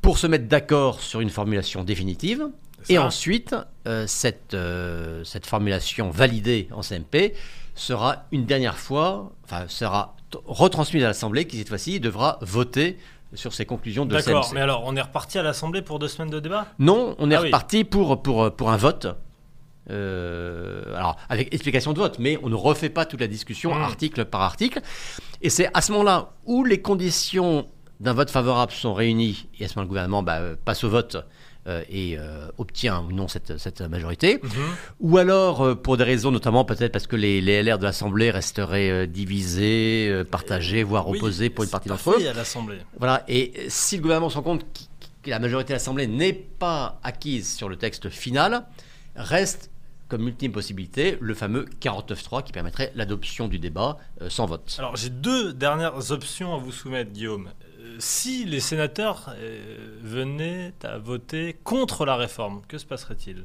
pour 0.00 0.16
se 0.16 0.26
mettre 0.26 0.46
d'accord 0.46 1.02
sur 1.02 1.20
une 1.20 1.28
formulation 1.28 1.84
définitive. 1.84 2.48
Et 2.88 2.94
ça. 2.94 3.02
ensuite, 3.04 3.54
euh, 3.86 4.06
cette, 4.06 4.54
euh, 4.54 5.22
cette 5.24 5.46
formulation 5.46 6.10
validée 6.10 6.68
en 6.72 6.82
CMP 6.82 7.34
sera 7.74 8.24
une 8.32 8.46
dernière 8.46 8.76
fois, 8.78 9.32
enfin, 9.44 9.64
sera 9.68 10.16
retransmise 10.46 11.02
à 11.04 11.08
l'Assemblée 11.08 11.46
qui, 11.46 11.58
cette 11.58 11.68
fois-ci, 11.68 12.00
devra 12.00 12.38
voter 12.40 12.98
sur 13.34 13.52
ces 13.52 13.64
conclusions 13.66 14.06
de 14.06 14.14
D'accord, 14.16 14.50
mais 14.54 14.60
alors 14.60 14.82
on 14.86 14.96
est 14.96 15.00
reparti 15.00 15.38
à 15.38 15.42
l'Assemblée 15.42 15.82
pour 15.82 15.98
deux 15.98 16.08
semaines 16.08 16.30
de 16.30 16.40
débat? 16.40 16.66
Non, 16.78 17.14
on 17.18 17.30
est 17.30 17.34
Ah 17.36 17.40
oui. 17.42 17.46
reparti 17.48 17.84
pour, 17.84 18.22
pour, 18.22 18.54
pour 18.54 18.70
un 18.70 18.76
vote. 18.76 19.06
Euh, 19.90 20.82
alors, 20.96 21.16
avec 21.28 21.52
explication 21.54 21.92
de 21.92 21.98
vote, 21.98 22.18
mais 22.18 22.38
on 22.42 22.48
ne 22.48 22.54
refait 22.54 22.88
pas 22.90 23.04
toute 23.06 23.20
la 23.20 23.26
discussion 23.26 23.74
Mm. 23.74 23.82
article 23.82 24.24
par 24.24 24.42
article. 24.42 24.80
Et 25.42 25.50
c'est 25.50 25.68
à 25.74 25.80
ce 25.80 25.92
moment-là 25.92 26.30
où 26.44 26.64
les 26.64 26.80
conditions 26.80 27.66
d'un 27.98 28.12
vote 28.12 28.30
favorable 28.30 28.72
sont 28.72 28.94
réunies, 28.94 29.48
et 29.58 29.64
à 29.64 29.68
ce 29.68 29.74
moment 29.74 29.82
le 29.84 29.88
gouvernement 29.88 30.22
bah, 30.22 30.40
passe 30.64 30.84
au 30.84 30.88
vote 30.90 31.16
et 31.90 32.16
euh, 32.18 32.48
obtient 32.58 33.00
ou 33.02 33.12
non 33.12 33.28
cette, 33.28 33.58
cette 33.58 33.80
majorité. 33.82 34.40
Ou 35.00 35.18
alors, 35.18 35.60
euh, 35.62 35.74
pour 35.74 35.96
des 35.96 36.04
raisons 36.04 36.30
notamment 36.30 36.64
peut-être 36.64 36.90
parce 36.92 37.06
que 37.06 37.16
les, 37.16 37.40
les 37.40 37.62
LR 37.62 37.78
de 37.78 37.84
l'Assemblée 37.84 38.30
resteraient 38.30 38.90
euh, 38.90 39.06
divisés, 39.06 40.08
euh, 40.10 40.24
partagés, 40.24 40.82
voire 40.82 41.08
Oui, 41.08 41.18
opposés 41.18 41.50
pour 41.50 41.64
une 41.64 41.70
partie 41.70 41.88
d'entre 41.88 42.10
eux. 42.18 42.26
à 42.26 42.32
l'Assemblée. 42.32 42.78
Voilà, 42.98 43.24
et 43.28 43.66
si 43.68 43.96
le 43.96 44.02
gouvernement 44.02 44.30
se 44.30 44.36
rend 44.36 44.42
compte 44.42 44.64
qu- 44.72 44.84
que 45.22 45.30
la 45.30 45.38
majorité 45.38 45.68
de 45.68 45.74
l'Assemblée 45.74 46.06
n'est 46.06 46.32
pas 46.32 46.98
acquise 47.02 47.54
sur 47.54 47.68
le 47.68 47.76
texte 47.76 48.08
final, 48.08 48.64
reste 49.14 49.70
comme 50.08 50.26
ultime 50.26 50.50
possibilité 50.50 51.18
le 51.20 51.34
fameux 51.34 51.66
49.3 51.80 52.42
qui 52.42 52.50
permettrait 52.52 52.90
l'adoption 52.96 53.46
du 53.46 53.58
débat 53.60 53.96
euh, 54.22 54.28
sans 54.30 54.46
vote. 54.46 54.74
Alors 54.78 54.96
j'ai 54.96 55.10
deux 55.10 55.52
dernières 55.52 56.10
options 56.10 56.54
à 56.54 56.58
vous 56.58 56.72
soumettre, 56.72 57.12
Guillaume. 57.12 57.50
Si 57.98 58.44
les 58.44 58.60
sénateurs 58.60 59.34
euh, 59.36 59.98
venaient 60.02 60.72
à 60.82 60.98
voter 60.98 61.56
contre 61.64 62.04
la 62.04 62.16
réforme, 62.16 62.62
que 62.68 62.78
se 62.78 62.86
passerait-il? 62.86 63.44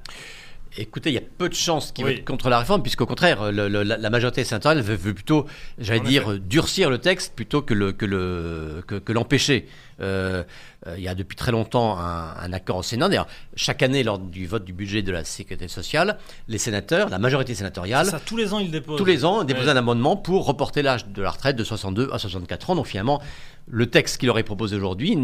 Écoutez, 0.78 1.10
il 1.10 1.14
y 1.14 1.18
a 1.18 1.22
peu 1.38 1.48
de 1.48 1.54
chances 1.54 1.92
qu'ils 1.92 2.04
Oui. 2.06 2.16
votent 2.16 2.26
contre 2.26 2.50
la 2.50 2.60
réforme, 2.60 2.82
puisqu'au 2.82 3.06
contraire, 3.06 3.52
le- 3.52 3.68
le- 3.70 3.84
la, 3.84 3.98
la 3.98 4.10
majorité 4.10 4.44
sénatoriale 4.44 4.82
veut, 4.84 4.96
veut 4.96 5.14
plutôt, 5.14 5.46
j'allais 5.78 6.02
dire, 6.02 6.24
effet. 6.30 6.40
durcir 6.40 6.90
le 6.90 6.98
texte 6.98 7.34
plutôt 7.36 7.62
que 7.62 7.74
le 7.74 7.94
que 7.94 8.06
le 8.06 8.84
que, 8.86 8.96
que 8.96 9.14
l'empêcher. 9.14 9.68
Euh, 10.02 10.44
euh, 10.88 10.96
il 10.98 11.04
y 11.04 11.08
a 11.08 11.16
depuis 11.16 11.38
très 11.38 11.54
longtemps 11.54 11.98
un, 11.98 12.36
un 12.38 12.52
accord 12.54 12.76
au 12.78 12.84
Sénat. 12.84 13.08
D'ailleurs, 13.08 13.28
chaque 13.56 13.82
année, 13.84 14.04
lors 14.04 14.20
du 14.20 14.46
vote 14.48 14.66
du 14.66 14.74
budget 14.74 15.02
de 15.02 15.12
la 15.14 15.24
sécurité 15.24 15.70
sociale, 15.70 16.18
les 16.50 16.58
sénateurs, 16.58 17.08
la 17.10 17.20
majorité 17.20 17.56
sénatoriale, 17.56 18.08
Ça, 18.08 18.20
tous 18.20 18.36
les 18.36 18.54
ans, 18.54 18.60
ils 18.60 18.70
déposent. 18.72 18.98
tous 18.98 19.06
les 19.06 19.24
ans, 19.24 19.46
déposer 19.46 19.68
Ouais. 19.68 19.72
un 19.72 19.78
amendement 19.78 20.18
pour 20.18 20.46
reporter 20.46 20.82
l'âge 20.82 21.08
de 21.08 21.22
la 21.22 21.30
retraite 21.32 21.56
de 21.56 21.64
62 21.64 22.10
à 22.12 22.20
64 22.20 22.72
ans. 22.72 22.76
Donc 22.76 22.88
finalement, 22.88 23.22
le 23.70 23.86
texte 23.90 24.18
qu'il 24.18 24.30
aurait 24.30 24.44
proposé 24.44 24.76
aujourd'hui, 24.76 25.18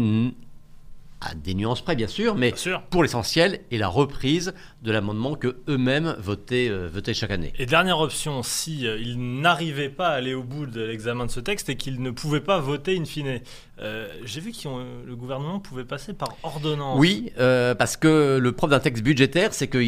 à 1.24 1.34
des 1.34 1.54
nuances 1.54 1.80
près 1.82 1.94
bien 1.96 2.06
sûr, 2.08 2.34
mais 2.34 2.48
Bien 2.48 2.56
sûr. 2.56 2.82
pour 2.90 3.02
l'essentiel, 3.02 3.60
est 3.70 3.78
la 3.78 3.88
reprise 3.88 4.54
de 4.82 4.90
l'amendement 4.92 5.34
que 5.36 5.56
eux-mêmes 5.68 6.16
votaient, 6.18 6.68
euh, 6.68 6.88
votaient 6.92 7.14
chaque 7.14 7.30
année. 7.30 7.52
Et 7.58 7.66
dernière 7.66 8.00
option, 8.00 8.42
si 8.42 8.86
euh, 8.86 8.98
ils 8.98 9.18
n'arrivaient 9.40 9.88
pas 9.88 10.08
à 10.08 10.12
aller 10.14 10.34
au 10.34 10.42
bout 10.42 10.66
de 10.66 10.82
l'examen 10.82 11.26
de 11.26 11.30
ce 11.30 11.40
texte 11.40 11.68
et 11.68 11.76
qu'ils 11.76 12.02
ne 12.02 12.10
pouvaient 12.10 12.40
pas 12.40 12.58
voter 12.58 12.98
in 12.98 13.04
fine, 13.04 13.40
euh, 13.78 14.08
j'ai 14.24 14.40
vu 14.40 14.52
que 14.52 14.58
le 15.06 15.16
gouvernement 15.16 15.60
pouvait 15.60 15.84
passer 15.84 16.12
par 16.12 16.36
ordonnance. 16.42 16.98
Oui, 16.98 17.32
parce 17.36 17.96
que 17.96 18.38
le 18.38 18.52
propre 18.52 18.72
d'un 18.72 18.80
texte 18.80 19.02
budgétaire, 19.02 19.54
c'est 19.54 19.68
que 19.68 19.78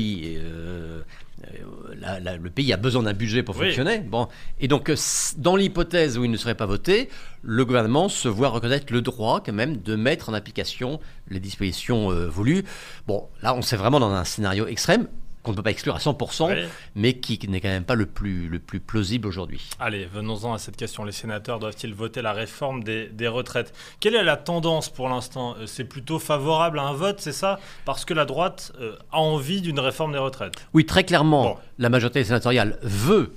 la- 2.01 2.21
la- 2.21 2.37
le 2.37 2.51
pays 2.51 2.73
a 2.73 2.77
besoin 2.77 3.03
d'un 3.03 3.13
budget 3.13 3.43
pour 3.43 3.57
Oui. 3.57 3.67
fonctionner. 3.67 3.99
Bon, 4.01 4.29
et 4.61 4.69
donc, 4.69 4.91
euh, 4.91 4.97
dans 5.39 5.57
l'hypothèse 5.57 6.19
où 6.19 6.25
il 6.25 6.31
ne 6.31 6.37
serait 6.37 6.55
pas 6.55 6.67
voté, 6.67 7.09
le 7.43 7.65
gouvernement 7.65 8.09
se 8.09 8.29
voit 8.29 8.49
reconnaître 8.49 8.93
le 8.93 9.01
droit, 9.03 9.43
quand 9.45 9.53
même, 9.53 9.77
de 9.79 9.97
mettre 9.97 10.29
en 10.29 10.35
application 10.35 11.01
les 11.29 11.41
dispositions 11.41 12.11
euh, 12.11 12.27
voulues. 12.29 12.65
Bon, 13.07 13.29
là, 13.43 13.55
on 13.55 13.63
s'est 13.63 13.77
vraiment 13.77 14.01
dans 14.01 14.11
un 14.13 14.25
scénario 14.25 14.67
extrême 14.67 15.09
qu'on 15.45 15.53
ne 15.53 15.57
peut 15.57 15.63
pas 15.63 15.71
exclure 15.71 15.95
à 15.95 15.99
100%, 15.99 16.49
Oui. 16.49 16.65
mais 16.97 17.13
qui 17.19 17.39
n'est 17.49 17.61
quand 17.61 17.69
même 17.69 17.85
pas 17.85 17.95
le 17.95 18.07
plus, 18.07 18.49
le 18.49 18.59
plus 18.59 18.81
plausible 18.81 19.29
aujourd'hui. 19.29 19.69
Allez, 19.79 20.07
venons-en 20.07 20.55
à 20.55 20.59
cette 20.59 20.77
question. 20.77 21.05
Les 21.05 21.13
sénateurs 21.13 21.61
doivent-ils 21.61 21.95
voter 21.95 22.23
la 22.23 22.33
réforme 22.33 22.83
des, 22.83 23.07
des 23.09 23.29
retraites? 23.29 23.73
Quelle 24.01 24.17
est 24.17 24.25
la 24.25 24.37
tendance 24.37 24.89
pour 24.89 25.09
l'instant? 25.09 25.55
Euh, 25.61 25.67
C'est 25.67 25.85
plutôt 25.85 26.19
favorable 26.19 26.79
à 26.81 26.83
un 26.83 26.95
vote, 26.95 27.21
c'est 27.21 27.33
ça? 27.33 27.61
Parce 27.85 28.05
que 28.05 28.15
la 28.15 28.25
droite 28.25 28.73
euh, 28.81 28.97
a 29.13 29.19
envie 29.19 29.61
d'une 29.61 29.79
réforme 29.79 30.13
des 30.13 30.19
retraites. 30.19 30.55
Oui, 30.73 30.87
très 30.87 31.05
clairement, 31.05 31.45
Bon. 31.45 31.57
la 31.79 31.91
majorité 31.91 32.25
sénatoriale 32.25 32.79
veut 32.83 33.33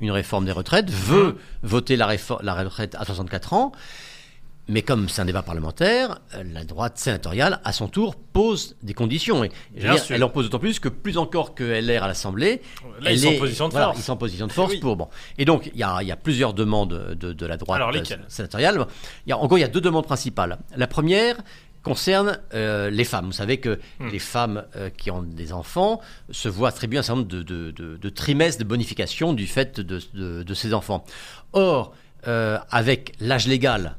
une 0.00 0.10
réforme 0.10 0.44
des 0.46 0.52
retraites, 0.52 0.90
veut 0.90 1.26
Mhm. 1.32 1.34
voter 1.62 1.96
la, 1.96 2.08
la 2.42 2.54
retraite 2.54 2.96
à 2.98 3.04
64 3.04 3.52
ans, 3.52 3.72
mais 4.68 4.82
comme 4.82 5.08
c'est 5.08 5.20
un 5.20 5.24
débat 5.24 5.42
parlementaire, 5.42 6.20
la 6.52 6.64
droite 6.64 6.96
sénatoriale, 6.98 7.60
à 7.64 7.72
son 7.72 7.88
tour, 7.88 8.14
pose 8.16 8.76
des 8.82 8.94
conditions. 8.94 9.42
Et, 9.44 9.50
je 9.74 9.80
veux 9.80 9.82
Bien 9.86 9.94
dire, 9.94 10.02
sûr. 10.04 10.14
elle 10.16 10.24
en 10.24 10.28
pose 10.28 10.44
d'autant 10.46 10.58
plus 10.60 10.78
que 10.78 10.88
plus 10.88 11.18
encore 11.18 11.54
que 11.54 11.64
LR 11.64 12.04
à 12.04 12.06
l'Assemblée, 12.08 12.62
Là, 13.00 13.10
elle 13.10 13.16
ils 13.16 13.20
sont 13.20 13.28
en 13.34 13.38
position 13.38 13.66
de 13.66 13.72
voilà, 13.72 13.86
force. 13.86 13.98
Ils 13.98 14.02
sont 14.02 14.12
en 14.12 14.16
position 14.16 14.46
de 14.46 14.52
force 14.52 14.72
Oui. 14.72 14.78
pour 14.80 14.96
bon. 14.96 15.08
Et 15.38 15.44
donc 15.44 15.70
il 15.74 15.78
y 15.78 15.82
a, 15.82 15.98
il 16.02 16.06
y 16.08 16.12
a 16.12 16.16
plusieurs 16.16 16.54
demandes 16.54 17.14
de, 17.18 17.32
de 17.32 17.46
la 17.46 17.56
droite 17.56 17.80
Alors, 17.82 17.92
sénatoriale. 18.28 18.86
Y 19.26 19.32
a, 19.32 19.38
en 19.38 19.46
gros, 19.46 19.56
il 19.56 19.60
y 19.62 19.64
a 19.64 19.68
deux 19.68 19.80
demandes 19.80 20.06
principales. 20.06 20.58
La 20.76 20.86
première 20.86 21.36
concerne 21.82 22.38
euh, 22.54 22.88
les 22.90 23.02
femmes. 23.04 23.26
Vous 23.26 23.32
savez 23.32 23.56
que 23.58 23.80
Hmm. 23.98 24.08
les 24.10 24.20
femmes 24.20 24.64
euh, 24.76 24.88
qui 24.90 25.10
ont 25.10 25.22
des 25.22 25.52
enfants 25.52 26.00
se 26.30 26.48
voient 26.48 26.68
attribuer 26.68 27.00
un 27.00 27.02
certain 27.02 27.22
nombre 27.22 27.28
de, 27.32 27.42
de- 27.42 27.72
de- 27.72 27.96
de 27.96 28.08
trimestres 28.08 28.60
de 28.62 28.68
bonification 28.68 29.32
du 29.32 29.48
fait 29.48 29.80
de 29.80 30.54
ces 30.54 30.72
enfants. 30.72 31.04
Or, 31.52 31.92
euh, 32.28 32.58
avec 32.70 33.14
l'âge 33.18 33.48
légal, 33.48 33.96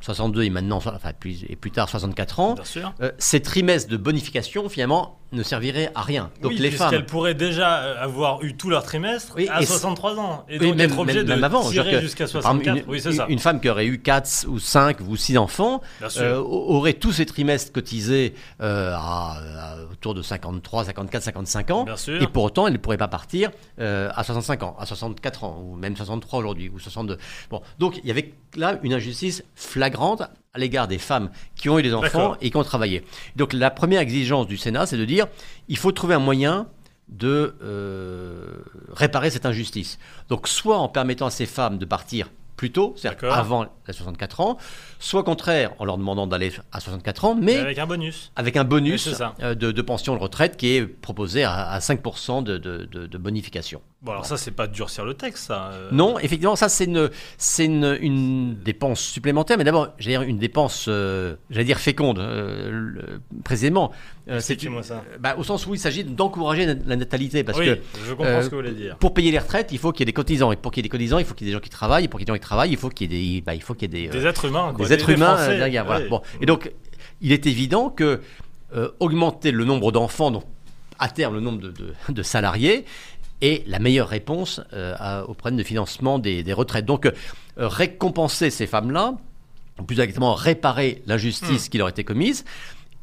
62 0.00 0.42
et 0.44 0.50
maintenant, 0.50 0.76
enfin, 0.76 1.12
plus, 1.18 1.44
et 1.48 1.56
plus 1.56 1.70
tard 1.70 1.88
64 1.88 2.40
ans, 2.40 2.54
Bien 2.54 2.64
sûr. 2.64 2.94
euh, 3.00 3.12
ces 3.18 3.40
trimestres 3.42 3.90
de 3.90 3.96
bonification, 3.96 4.68
finalement, 4.68 5.15
ne 5.32 5.42
serviraient 5.42 5.90
à 5.94 6.02
rien. 6.02 6.30
Donc 6.40 6.52
oui, 6.52 6.58
les 6.58 6.70
femmes... 6.70 6.88
puisqu'elles 6.88 7.06
pourraient 7.06 7.34
déjà 7.34 7.78
euh, 7.82 8.02
avoir 8.04 8.42
eu 8.42 8.54
tout 8.56 8.70
leur 8.70 8.82
trimestre 8.84 9.34
Oui, 9.36 9.48
à 9.50 9.60
et 9.62 9.66
63 9.66 10.18
ans. 10.18 10.44
Et 10.48 10.58
Oui, 10.58 10.68
donc 10.68 10.76
même, 10.76 10.90
être 10.90 10.98
obligé 10.98 11.18
même- 11.18 11.26
de 11.26 11.34
même 11.34 11.44
avant. 11.44 11.68
tirer 11.70 12.00
jusqu'à 12.00 12.26
par 12.26 12.36
exemple, 12.36 12.64
64. 12.64 12.76
Une, 12.76 12.90
oui, 12.92 13.00
c'est 13.00 13.12
ça. 13.12 13.26
une 13.28 13.38
femme 13.38 13.60
qui 13.60 13.68
aurait 13.68 13.86
eu 13.86 13.98
4 14.00 14.46
ou 14.48 14.58
5 14.58 14.98
ou 15.06 15.16
6 15.16 15.36
enfants 15.38 15.82
euh, 16.18 16.36
aurait 16.38 16.92
tous 16.94 17.12
ses 17.12 17.26
trimestres 17.26 17.72
cotisés 17.72 18.34
euh, 18.60 18.92
à, 18.94 19.38
à 19.58 19.76
autour 19.92 20.14
de 20.14 20.22
53, 20.22 20.84
54, 20.84 21.22
55 21.22 21.70
ans. 21.70 21.84
Bien 21.84 21.96
sûr. 21.96 22.22
Et 22.22 22.26
pour 22.26 22.44
autant, 22.44 22.66
elle 22.66 22.74
ne 22.74 22.78
pourrait 22.78 22.96
pas 22.98 23.08
partir 23.08 23.50
euh, 23.80 24.10
à 24.14 24.22
65 24.24 24.62
ans, 24.62 24.76
à 24.78 24.86
64 24.86 25.44
ans, 25.44 25.62
ou 25.64 25.74
même 25.76 25.96
63 25.96 26.38
aujourd'hui, 26.38 26.70
ou 26.72 26.78
62. 26.78 27.18
Bon, 27.50 27.62
donc 27.78 27.98
il 28.02 28.06
y 28.06 28.10
avait 28.10 28.32
là 28.56 28.78
une 28.82 28.92
injustice 28.92 29.42
flagrante 29.54 30.22
à 30.56 30.58
l'égard 30.58 30.88
des 30.88 30.98
femmes 30.98 31.30
qui 31.54 31.68
ont 31.68 31.78
eu 31.78 31.82
des 31.82 31.92
enfants 31.94 32.36
et 32.40 32.50
qui 32.50 32.56
ont 32.56 32.64
travaillé. 32.64 33.04
Donc 33.36 33.52
la 33.52 33.70
première 33.70 34.00
exigence 34.00 34.46
du 34.46 34.56
Sénat, 34.56 34.86
c'est 34.86 34.96
de 34.96 35.04
dire 35.04 35.26
il 35.68 35.76
faut 35.76 35.92
trouver 35.92 36.14
un 36.14 36.18
moyen 36.18 36.66
de 37.08 37.54
euh, 37.62 38.46
réparer 38.92 39.30
cette 39.30 39.46
injustice. 39.46 39.98
Donc 40.28 40.48
soit 40.48 40.78
en 40.78 40.88
permettant 40.88 41.26
à 41.26 41.30
ces 41.30 41.46
femmes 41.46 41.78
de 41.78 41.84
partir 41.84 42.30
plus 42.56 42.72
tôt, 42.72 42.94
c'est-à-dire 42.96 43.18
avant 43.34 43.64
les 43.86 43.92
64 43.92 44.40
ans, 44.40 44.56
soit 44.98 45.20
au 45.20 45.24
contraire 45.24 45.72
en 45.78 45.84
leur 45.84 45.98
demandant 45.98 46.26
d'aller 46.26 46.50
à 46.72 46.80
64 46.80 47.24
ans, 47.26 47.34
mais 47.38 47.58
Avec 47.58 47.78
un 47.78 47.86
bonus. 47.86 48.32
avec 48.34 48.56
un 48.56 48.64
bonus 48.64 49.06
euh, 49.42 49.54
de, 49.54 49.72
de 49.72 49.82
pension 49.82 50.14
de 50.16 50.20
retraite 50.20 50.56
qui 50.56 50.68
est 50.74 50.86
proposé 50.86 51.44
à, 51.44 51.68
à 51.68 51.78
5% 51.80 52.42
de, 52.42 52.56
de- 52.56 52.86
de- 52.90 53.06
de 53.06 53.18
bonification. 53.18 53.82
Bon, 54.02 54.12
alors 54.12 54.26
ça, 54.26 54.36
c'est 54.36 54.50
pas 54.50 54.66
durcir 54.66 55.04
le 55.06 55.14
texte, 55.14 55.46
ça. 55.46 55.70
euh. 55.72 55.88
Non, 55.90 56.18
effectivement, 56.18 56.54
ça 56.54 56.68
c'est 56.68 56.84
une, 56.84 57.10
c'est 57.38 57.64
une, 57.64 57.96
une 58.00 58.54
dépense 58.54 59.00
supplémentaire, 59.00 59.56
mais 59.58 59.64
d'abord, 59.64 59.88
j'allais 59.98 60.18
dire 60.18 60.22
une 60.28 60.38
dépense, 60.38 60.84
euh, 60.88 61.34
j'allais 61.50 61.64
dire 61.64 61.78
féconde, 61.78 62.18
euh, 62.18 63.18
précisément. 63.42 63.90
Euh, 64.28 64.38
c'est 64.38 64.52
Expliquez-moi 64.52 64.82
ça. 64.82 65.02
bah, 65.18 65.34
au 65.38 65.44
sens 65.44 65.66
où 65.66 65.74
il 65.74 65.80
s'agit 65.80 66.04
d'encourager 66.04 66.66
la, 66.66 66.96
natalité, 66.96 67.42
parce 67.42 67.58
oui, 67.58 67.66
que 67.66 67.78
je 68.06 68.12
comprends 68.12 68.42
ce 68.42 68.46
que 68.48 68.54
vous 68.54 68.60
voulez 68.60 68.72
dire. 68.74 68.96
pour 68.98 69.14
payer 69.14 69.30
les 69.32 69.38
retraites, 69.38 69.72
il 69.72 69.78
faut 69.78 69.92
qu'il 69.92 70.00
y 70.00 70.04
ait 70.04 70.06
des 70.06 70.12
cotisants, 70.12 70.52
et 70.52 70.56
pour 70.56 70.70
qu'il 70.72 70.82
y 70.82 70.82
ait 70.82 70.88
des 70.88 70.90
cotisants, 70.90 71.18
il 71.18 71.24
faut 71.24 71.34
qu'il 71.34 71.46
y 71.46 71.50
ait 71.50 71.52
des 71.52 71.56
gens 71.56 71.60
qui 71.64 71.70
travaillent, 71.70 72.04
et 72.04 72.08
pour 72.08 72.20
qu'il 72.20 72.28
y 72.28 72.30
ait 72.30 72.32
des 72.32 72.36
gens 72.38 72.42
qui 72.42 72.46
travaillent, 72.46 72.70
il 72.72 72.76
faut 72.76 72.90
qu'il 72.90 73.10
y 73.12 73.16
ait 73.16 73.36
des, 73.36 73.40
bah, 73.40 73.54
il 73.54 73.62
faut 73.62 73.74
qu'il 73.74 73.92
y 73.94 73.98
ait 73.98 74.08
des, 74.08 74.18
Des 74.18 74.26
êtres 74.26 74.44
humains, 74.44 74.72
quoi. 74.76 74.84
des 74.86 74.92
êtres 74.92 75.08
humains 75.08 75.48
derrière. 75.48 75.84
Voilà. 75.86 76.02
Oui. 76.04 76.10
Bon. 76.10 76.20
Et 76.42 76.46
donc, 76.46 76.70
il 77.22 77.32
est 77.32 77.46
évident 77.46 77.88
que 77.88 78.20
augmenter 79.00 79.52
le 79.52 79.64
nombre 79.64 79.90
d'enfants, 79.90 80.30
donc 80.30 80.44
à 80.98 81.08
terme 81.08 81.34
le 81.34 81.40
nombre 81.40 81.60
de, 81.60 81.70
de- 81.70 81.92
de 82.08 82.22
salariés, 82.22 82.84
est 83.42 83.66
la 83.68 83.78
meilleure 83.78 84.08
réponse 84.08 84.60
euh, 84.72 84.94
à- 84.98 85.24
au 85.24 85.34
problème 85.34 85.58
de 85.58 85.62
financement 85.64 86.18
des, 86.18 86.42
des 86.42 86.52
retraites. 86.52 86.84
Donc, 86.86 87.06
euh, 87.06 87.12
récompenser 87.58 88.50
ces 88.50 88.66
femmes-là, 88.66 89.14
ou 89.78 89.82
plus 89.82 89.94
exactement 90.00 90.34
réparer 90.34 91.02
Hmm. 91.04 91.10
l'injustice 91.10 91.68
qui 91.68 91.78
leur 91.78 91.88
a 91.88 91.90
été 91.90 92.04
commise, 92.04 92.44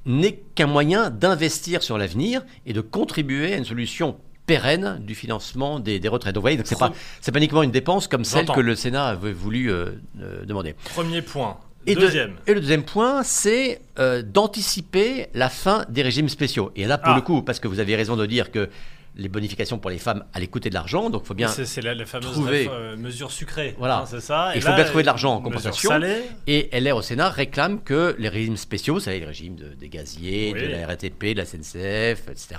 n'est 0.05 0.39
qu'un 0.55 0.67
moyen 0.67 1.09
d'investir 1.09 1.81
sur 1.83 1.97
l'avenir 1.97 2.43
et 2.65 2.73
de 2.73 2.81
contribuer 2.81 3.53
à 3.53 3.57
une 3.57 3.65
solution 3.65 4.17
pérenne 4.45 4.99
du 5.05 5.15
financement 5.15 5.79
des, 5.79 5.99
des 5.99 6.07
retraites. 6.09 6.35
Donc, 6.35 6.41
vous 6.41 6.45
voyez, 6.45 6.57
donc 6.57 6.67
c'est 6.67 6.77
pas, 6.77 6.91
uniquement 7.39 7.63
une 7.63 7.71
dépense 7.71 8.07
comme 8.07 8.25
celle 8.25 8.45
que 8.47 8.59
le 8.59 8.75
Sénat 8.75 9.05
avait 9.07 9.31
voulu 9.31 9.71
euh, 9.71 9.91
euh, 10.21 10.43
demander. 10.45 10.75
Premier 10.93 11.21
point. 11.21 11.57
Et, 11.85 11.95
de- 11.95 11.99
Deuxième. 12.01 12.35
et 12.47 12.53
le 12.53 12.59
deuxième 12.61 12.83
point, 12.83 13.23
c'est 13.23 13.79
euh, 13.99 14.21
d'anticiper 14.21 15.27
la 15.33 15.49
fin 15.49 15.85
des 15.89 16.01
régimes 16.01 16.27
spéciaux. 16.29 16.71
Et 16.75 16.85
là, 16.85 16.97
pour 16.97 17.11
Ah. 17.13 17.15
le 17.15 17.21
coup, 17.21 17.41
parce 17.41 17.59
que 17.61 17.67
vous 17.69 17.79
avez 17.79 17.95
raison 17.95 18.15
de 18.17 18.25
dire 18.25 18.51
que 18.51 18.69
les 19.15 19.29
bonifications 19.29 19.77
pour 19.77 19.91
les 19.91 19.99
femmes 19.99 20.23
allaient 20.33 20.47
coûter 20.47 20.69
de 20.69 20.73
l'argent, 20.73 21.09
donc 21.09 21.21
il 21.23 21.27
faut 21.27 21.33
bien. 21.35 21.47
C'est 21.47 21.65
c'est 21.65 21.81
la, 21.81 21.93
la 21.93 22.05
fameuse 22.05 22.31
trouver- 22.31 22.67
euh, 22.69 22.97
mesure 22.97 23.31
sucrée. 23.31 23.75
Voilà. 23.77 23.99
hein, 23.99 24.05
c'est 24.07 24.19
ça. 24.21 24.51
Il 24.53 24.57
Et 24.57 24.61
faut 24.61 24.69
là, 24.69 24.75
bien 24.75 24.85
trouver 24.85 25.03
de 25.03 25.07
l'argent 25.07 25.35
en 25.35 25.41
compensation. 25.41 25.89
salée. 25.89 26.23
Et 26.47 26.69
LR 26.79 26.95
au 26.97 27.01
Sénat 27.03 27.29
réclame 27.29 27.81
que 27.83 28.15
les 28.17 28.29
régimes 28.29 28.57
spéciaux, 28.57 28.95
vous 28.95 28.99
savez, 28.99 29.19
les 29.19 29.25
régimes 29.27 29.55
de- 29.55 29.73
des 29.75 29.89
gaziers, 29.89 30.51
Oui. 30.55 30.61
de 30.63 30.67
la 30.67 30.87
RATP, 30.87 31.33
de 31.33 31.37
la 31.37 31.45
SNCF, 31.45 32.27
etc. 32.29 32.55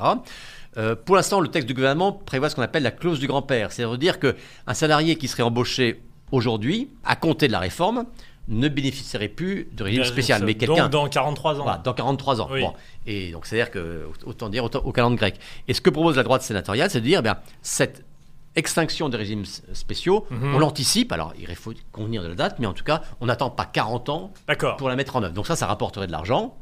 euh, 0.77 0.95
pour 0.97 1.17
l'instant, 1.17 1.41
le 1.41 1.49
texte 1.49 1.67
du 1.69 1.75
gouvernement 1.75 2.13
prévoit 2.13 2.49
ce 2.51 2.55
qu'on 2.55 2.63
appelle 2.63 2.83
la 2.85 2.91
clause 2.93 3.19
du 3.19 3.27
grand-père. 3.27 3.73
C'est-à-dire 3.73 3.99
dire 3.99 4.19
qu'un 4.21 4.75
salarié 4.75 5.17
qui 5.17 5.27
serait 5.29 5.43
embauché 5.43 6.03
aujourd'hui, 6.33 6.89
à 7.05 7.17
compter 7.17 7.47
de 7.49 7.53
la 7.53 7.61
réforme, 7.61 8.05
ne 8.49 8.69
bénéficierait 8.69 9.29
plus 9.29 9.69
de 9.73 9.85
régime 9.85 10.05
spécial. 10.05 10.45
Mais 10.45 10.55
quelqu'un 10.55 10.89
dans 10.89 11.09
43 11.09 11.61
ans. 11.61 11.63
Voilà, 11.65 11.79
dans 11.79 11.95
43 11.95 12.41
ans. 12.43 12.49
Oui. 12.51 12.61
Bon. 12.61 12.73
Et 13.07 13.31
donc, 13.33 13.47
c'est-à-dire 13.47 13.71
que, 13.71 14.09
autant 14.27 14.49
dire, 14.49 14.65
autant- 14.65 14.81
au 14.85 14.93
calendrier 14.93 15.19
grec. 15.19 15.41
Et 15.69 15.75
ce 15.75 15.81
que 15.81 15.91
propose 15.91 16.17
la 16.17 16.23
droite 16.23 16.43
sénatoriale, 16.43 16.91
c'est 16.91 17.01
de 17.01 17.07
dire, 17.07 17.21
eh 17.21 17.23
bien, 17.23 17.37
cette 17.63 18.05
extinction 18.57 19.09
des 19.09 19.17
régimes 19.17 19.45
spéciaux, 19.73 20.27
Mhm. 20.31 20.55
on 20.55 20.59
l'anticipe. 20.61 21.11
Alors, 21.11 21.33
il 21.39 21.53
faut 21.57 21.73
convenir 21.91 22.23
de 22.23 22.29
la 22.29 22.35
date, 22.37 22.57
mais 22.61 22.67
en 22.67 22.73
tout 22.73 22.85
cas, 22.85 23.03
on 23.21 23.27
n'attend 23.27 23.51
pas 23.51 23.65
40 23.65 24.09
ans 24.11 24.33
pour 24.79 24.89
la 24.89 24.95
mettre 24.95 25.17
en 25.17 25.23
œuvre. 25.25 25.35
Donc 25.35 25.47
ça, 25.49 25.57
ça 25.57 25.67
rapporterait 25.67 26.07
de 26.07 26.13
l'argent. 26.13 26.57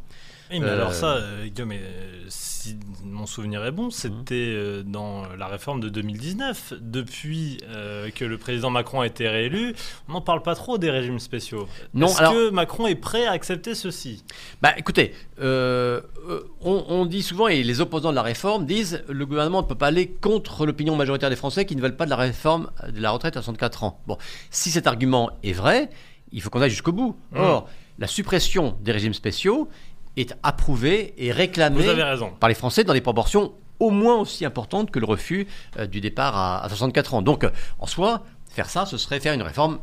Oui, 0.53 0.61
mais 0.61 0.67
Euh, 0.67 0.75
alors 0.75 0.93
ça, 0.93 1.15
euh, 1.17 1.47
Guillaume, 1.47 1.73
euh, 1.73 2.25
si 2.29 2.77
mon 3.05 3.27
souvenir 3.27 3.65
est 3.65 3.71
bon, 3.73 3.91
c'était 3.91 4.35
euh, 4.35 4.83
dans 4.85 5.25
la 5.39 5.47
réforme 5.47 5.81
de 5.81 5.89
2019. 5.89 6.75
Depuis 6.81 7.59
euh, 7.69 8.11
que 8.11 8.25
le 8.25 8.37
président 8.39 8.71
Macron 8.71 9.01
a 9.01 9.07
été 9.07 9.29
réélu, 9.29 9.75
on 10.09 10.13
n'en 10.13 10.21
parle 10.21 10.43
pas 10.43 10.55
trop 10.55 10.79
des 10.79 10.91
régimes 10.91 11.19
spéciaux. 11.19 11.67
Non, 11.95 12.07
Est-ce 12.09 12.19
alors- 12.21 12.33
que 12.35 12.51
Macron 12.51 12.87
est 12.87 12.95
prêt 12.95 13.27
à 13.27 13.33
accepter 13.33 13.75
ceci? 13.75 14.23
Bah, 14.61 14.73
écoutez, 14.77 15.15
euh, 15.41 16.01
euh, 16.29 16.43
on, 16.61 16.85
on 16.89 17.07
dit 17.07 17.23
souvent, 17.23 17.49
et 17.49 17.63
les 17.63 17.81
opposants 17.81 18.11
de 18.11 18.17
la 18.17 18.23
réforme 18.23 18.67
disent, 18.67 19.03
le 19.09 19.27
gouvernement 19.27 19.63
ne 19.63 19.67
peut 19.67 19.75
pas 19.75 19.87
aller 19.89 20.07
contre 20.09 20.67
l'opinion 20.67 20.95
majoritaire 20.97 21.31
des 21.31 21.37
Français 21.37 21.65
qui 21.65 21.75
ne 21.77 21.81
veulent 21.81 21.97
pas 21.97 22.05
de 22.05 22.11
la 22.11 22.17
réforme 22.17 22.71
de 22.95 23.01
la 23.01 23.11
retraite 23.11 23.37
à 23.37 23.43
64 23.43 23.85
ans. 23.85 24.01
Bon, 24.07 24.19
si 24.51 24.71
cet 24.71 24.87
argument 24.87 25.31
est 25.43 25.53
vrai, 25.53 25.89
il 26.31 26.41
faut 26.43 26.51
qu'on 26.51 26.61
aille 26.61 26.71
jusqu'au 26.71 26.93
bout. 26.93 27.17
Mm. 27.33 27.39
Or, 27.39 27.69
la 27.99 28.07
suppression 28.07 28.77
des 28.83 28.91
régimes 28.93 29.13
spéciaux 29.15 29.69
est 30.17 30.35
approuvée 30.43 31.15
et 31.17 31.33
raison. 31.33 32.33
par 32.39 32.49
les 32.49 32.55
Français 32.55 32.85
dans 32.85 32.93
des 32.93 33.01
proportions 33.01 33.53
au 33.81 33.91
moins 33.91 34.17
aussi 34.17 34.45
importantes 34.45 34.91
que 34.91 34.99
le 34.99 35.07
refus 35.07 35.47
euh, 35.79 35.87
du 35.87 36.01
départ 36.01 36.37
à, 36.37 36.65
à 36.65 36.69
64 36.69 37.15
ans. 37.15 37.23
Donc, 37.23 37.45
euh, 37.45 37.51
en 37.81 37.87
soi, 37.87 38.25
faire 38.49 38.71
ça, 38.71 38.87
ce 38.87 38.97
serait 38.97 39.19
faire 39.19 39.35
une 39.35 39.43
réforme 39.43 39.81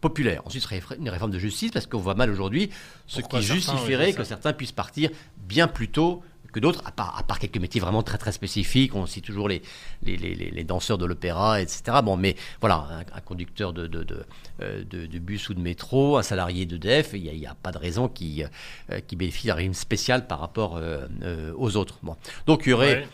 populaire. 0.00 0.42
Ensuite, 0.46 0.62
ce 0.62 0.68
serait 0.68 0.82
une 0.98 1.08
réforme 1.08 1.30
de 1.30 1.38
justice, 1.38 1.70
parce 1.70 1.86
qu'on 1.86 1.98
voit 1.98 2.14
mal 2.14 2.30
aujourd'hui 2.30 2.70
ce 3.06 3.20
Pourquoi 3.20 3.40
qui 3.40 3.46
justifierait 3.46 4.12
que 4.12 4.24
certains 4.24 4.52
puissent 4.52 4.72
partir 4.72 5.10
bien 5.36 5.68
plus 5.68 5.88
tôt 5.88 6.22
que 6.52 6.60
d'autres, 6.60 6.82
à 6.84 6.92
part, 6.92 7.18
à 7.18 7.22
part 7.22 7.38
quelques 7.38 7.58
métiers 7.58 7.80
vraiment 7.80 8.02
très 8.02 8.18
très 8.18 8.32
spécifiques. 8.32 8.94
On 8.94 9.06
cite 9.06 9.24
toujours 9.24 9.48
les, 9.48 9.62
les, 10.02 10.16
les- 10.16 10.64
danseurs 10.64 10.98
de 10.98 11.06
l'opéra, 11.06 11.60
etc. 11.60 11.82
Bon, 12.04 12.16
mais 12.16 12.36
voilà, 12.60 12.86
un, 12.90 13.00
un 13.00 13.20
conducteur 13.20 13.72
de, 13.72 13.86
de, 13.86 14.04
de, 14.04 14.24
euh, 14.60 14.84
de- 14.84 15.06
de 15.06 15.18
bus 15.18 15.48
ou 15.48 15.54
de 15.54 15.60
métro, 15.60 16.18
un 16.18 16.22
salarié 16.22 16.66
d'EDF, 16.66 17.10
il 17.14 17.22
n'y 17.22 17.46
a, 17.46 17.54
pas 17.54 17.72
de 17.72 17.78
raison 17.78 18.08
qui, 18.08 18.44
euh, 18.90 19.00
qui 19.06 19.16
bénéficie 19.16 19.46
d'un 19.48 19.54
régime 19.54 19.74
spécial 19.74 20.26
par 20.26 20.40
rapport 20.40 20.76
euh, 20.76 21.06
euh, 21.22 21.52
aux 21.56 21.76
autres. 21.76 21.98
Bon. 22.02 22.16
Donc 22.46 22.62
il 22.66 22.70
y 22.70 22.72
aurait 22.74 22.96
Ouais. 22.96 23.08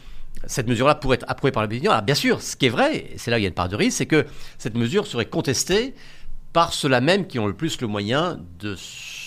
cette 0.47 0.66
mesure-là 0.68 0.95
pourrait 0.97 1.16
être 1.16 1.26
approuvée 1.28 1.52
par 1.52 1.62
l'opinion. 1.62 1.90
Alors 1.92 2.02
bien 2.02 2.14
sûr, 2.14 2.42
ce 2.42 2.57
qui 2.57 2.66
est 2.66 2.71
vrai, 2.71 3.11
c'est 3.16 3.30
là 3.30 3.37
où 3.37 3.40
il 3.40 3.42
y 3.42 3.47
a 3.47 3.49
une 3.49 3.54
part 3.54 3.68
de 3.68 3.76
risque, 3.76 3.99
c'est 3.99 4.07
que 4.07 4.26
cette 4.59 4.76
mesure 4.76 5.07
serait 5.07 5.26
contestée 5.26 5.95
par 6.52 6.73
ceux-là 6.73 7.00
même 7.00 7.26
qui 7.26 7.38
ont 7.38 7.47
le 7.47 7.54
plus 7.54 7.80
le 7.80 7.87
moyen 7.87 8.40
de 8.59 8.75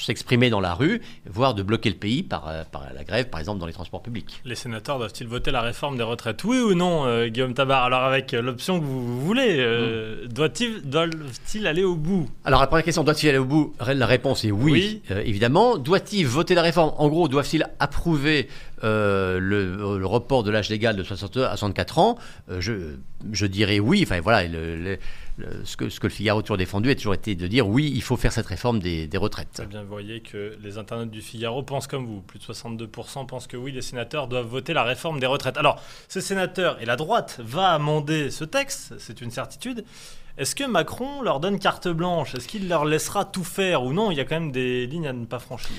s'exprimer 0.04 0.50
dans 0.50 0.60
la 0.60 0.74
rue, 0.74 1.02
voire 1.30 1.54
de 1.54 1.64
bloquer 1.64 1.90
le 1.90 1.96
pays 1.96 2.24
par, 2.24 2.48
euh, 2.48 2.64
par 2.72 2.86
la 2.94 3.04
grève, 3.04 3.30
par 3.30 3.40
exemple 3.40 3.60
dans 3.60 3.66
les 3.66 3.74
transports 3.74 4.02
publics. 4.02 4.42
Les 4.46 4.56
sénateurs 4.56 4.98
doivent-ils 4.98 5.28
voter 5.28 5.52
la 5.52 5.62
réforme 5.62 5.98
des 5.98 6.04
retraites? 6.04 6.44
Oui 6.44 6.60
ou 6.60 6.74
non, 6.74 7.06
euh, 7.06 7.28
Guillaume 7.28 7.54
Tabar? 7.54 7.84
Alors 7.84 8.04
avec 8.04 8.34
euh, 8.34 8.42
l'option 8.42 8.80
que 8.80 8.86
vous 8.86 9.22
voulez, 9.22 9.58
euh, 9.60 10.28
doit-il- 10.28 10.82
doivent-ils 10.84 11.68
aller 11.68 11.84
au 11.84 11.96
bout? 11.96 12.30
Alors 12.46 12.62
la 12.62 12.68
première 12.68 12.86
question, 12.86 13.04
doit-il 13.04 13.30
aller 13.30 13.38
au 13.38 13.46
bout? 13.46 13.74
La 13.86 14.06
réponse 14.06 14.46
est 14.46 14.52
oui, 14.52 14.72
Oui. 14.72 15.02
euh, 15.12 15.22
évidemment. 15.26 15.78
Doit-il 15.78 16.26
voter 16.26 16.56
la 16.56 16.62
réforme? 16.62 16.94
En 16.98 17.08
gros, 17.10 17.28
doivent-ils 17.28 17.66
approuver 17.80 18.48
euh, 18.84 19.40
le, 19.40 19.98
le 20.00 20.06
report 20.06 20.44
de 20.44 20.52
l'âge 20.52 20.70
légal 20.70 20.96
de 20.96 21.04
62 21.04 21.44
à 21.44 21.50
64 21.58 22.00
ans? 22.00 22.18
Euh, 22.50 22.60
je, 22.62 22.96
je 23.32 23.46
dirais 23.46 23.80
oui. 23.80 24.02
Enfin 24.04 24.20
voilà, 24.22 24.48
le- 24.48 24.76
le- 24.76 24.98
le- 25.38 25.48
ce, 25.66 25.78
que, 25.78 25.90
ce 25.90 26.00
que 26.00 26.08
le 26.08 26.12
Figaro 26.14 26.40
a 26.40 26.42
toujours 26.44 26.58
défendu 26.58 26.90
a 26.90 26.96
toujours 26.96 27.14
été 27.14 27.36
de 27.36 27.48
dire 27.48 27.68
oui, 27.68 27.92
il 27.94 28.02
faut 28.02 28.18
faire 28.18 28.32
cette 28.32 28.46
réforme 28.48 28.80
des, 28.80 29.08
des 29.08 29.18
retraites. 29.18 29.62
Eh 29.64 29.66
bien, 29.68 29.84
voyez 29.92 30.22
que 30.22 30.58
les 30.62 30.78
internautes 30.78 31.12
du 31.12 31.22
Figaro 31.22 31.64
pensent 31.64 31.88
comme 31.88 32.06
vous. 32.06 32.22
Plus 32.22 32.40
de 32.40 32.44
62% 32.44 33.26
pensent 33.26 33.48
que 33.48 33.58
oui, 33.58 33.72
les 33.72 33.82
sénateurs 33.82 34.28
doivent 34.28 34.48
voter 34.48 34.74
la 34.74 34.84
réforme 34.84 35.20
des 35.20 35.28
retraites. 35.28 35.58
Alors, 35.58 35.82
ces 36.08 36.22
sénateurs 36.22 36.82
et 36.82 36.86
la 36.86 36.96
droite 36.96 37.40
va 37.44 37.74
amender 37.74 38.32
ce 38.32 38.44
texte, 38.44 38.94
c'est 38.98 39.22
une 39.22 39.32
certitude. 39.32 39.86
Est-ce 40.38 40.56
que 40.56 40.64
Macron 40.64 41.22
leur 41.22 41.40
donne 41.40 41.60
carte 41.60 41.88
blanche? 41.88 42.36
Est-ce 42.36 42.48
qu'il 42.48 42.68
leur 42.70 42.86
laissera 42.86 43.26
tout 43.26 43.44
faire 43.44 43.84
ou 43.84 43.94
non? 43.94 44.12
Il 44.12 44.18
y 44.18 44.22
a 44.22 44.26
quand 44.26 44.40
même 44.40 44.52
des 44.52 44.88
lignes 44.88 45.08
à 45.08 45.14
ne 45.14 45.26
pas 45.26 45.40
franchir. 45.40 45.76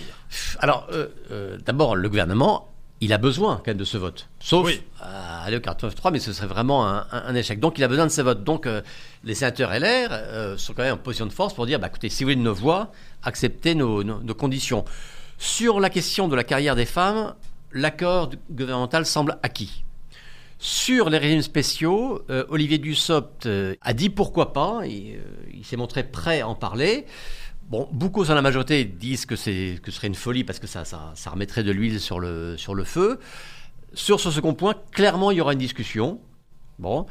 Alors, 0.58 0.86
euh, 0.92 1.08
euh, 1.30 1.58
d'abord, 1.64 1.96
le 1.96 2.08
gouvernement, 2.08 2.71
il 3.02 3.12
a 3.12 3.18
besoin 3.18 3.56
quand 3.56 3.68
même 3.68 3.76
de 3.76 3.84
ce 3.84 3.98
vote. 3.98 4.28
Sauf 4.40 4.64
Oui. 4.66 4.80
à 5.00 5.42
aller 5.42 5.56
au 5.56 5.60
49.3, 5.60 6.10
mais 6.12 6.20
ce 6.20 6.32
serait 6.32 6.46
vraiment 6.46 6.86
un, 6.86 6.98
un- 7.12 7.22
un 7.26 7.34
échec. 7.34 7.58
Donc, 7.60 7.76
il 7.76 7.84
a 7.84 7.88
besoin 7.88 8.06
de 8.06 8.10
ce 8.12 8.20
vote. 8.22 8.44
Donc, 8.44 8.66
euh, 8.66 8.80
les 9.24 9.34
sénateurs 9.34 9.70
LR 9.72 10.08
euh, 10.12 10.56
sont 10.56 10.72
quand 10.72 10.82
même 10.84 10.94
en 10.94 10.98
position 10.98 11.26
de 11.26 11.32
force 11.32 11.52
pour 11.52 11.66
dire, 11.66 11.78
bah, 11.80 11.88
écoutez, 11.88 12.08
si 12.08 12.22
vous 12.24 12.30
voulez 12.30 12.40
nos 12.42 12.54
voix, 12.54 12.92
acceptez 13.24 13.74
nos, 13.74 14.04
nos- 14.04 14.20
nos 14.20 14.34
conditions. 14.34 14.84
Sur 15.38 15.80
la 15.80 15.90
question 15.90 16.28
de 16.28 16.36
la 16.36 16.44
carrière 16.44 16.76
des 16.76 16.86
femmes, 16.86 17.34
l'accord 17.72 18.30
gouvernemental 18.50 19.04
semble 19.04 19.36
acquis. 19.42 19.84
Sur 20.58 21.10
les 21.10 21.18
régimes 21.18 21.42
spéciaux, 21.42 22.22
euh, 22.30 22.44
Olivier 22.48 22.78
Dussopt 22.78 23.48
a 23.80 23.92
dit 23.94 24.10
pourquoi 24.10 24.52
pas, 24.52 24.82
et, 24.84 25.20
il 25.52 25.64
s'est 25.64 25.76
montré 25.76 26.04
prêt 26.04 26.40
à 26.40 26.46
en 26.48 26.54
parler. 26.54 27.04
Bon, 27.68 27.88
beaucoup 27.92 28.24
dans 28.24 28.34
la 28.34 28.42
majorité 28.42 28.84
disent 28.84 29.24
que, 29.24 29.34
c'est, 29.36 29.78
que 29.82 29.90
ce 29.90 29.96
serait 29.96 30.08
une 30.08 30.14
folie 30.14 30.44
parce 30.44 30.58
que 30.58 30.66
ça, 30.66 30.84
ça, 30.84 31.12
ça 31.14 31.30
remettrait 31.30 31.62
de 31.62 31.72
l'huile 31.72 32.00
sur 32.00 32.20
le, 32.20 32.56
sur 32.58 32.74
le 32.74 32.84
feu. 32.84 33.18
Sur 33.94 34.20
ce 34.20 34.30
second 34.30 34.54
point, 34.54 34.74
clairement, 34.90 35.30
il 35.30 35.38
y 35.38 35.40
aura 35.40 35.54
une 35.54 35.58
discussion. 35.58 36.20
Bon, 36.78 37.06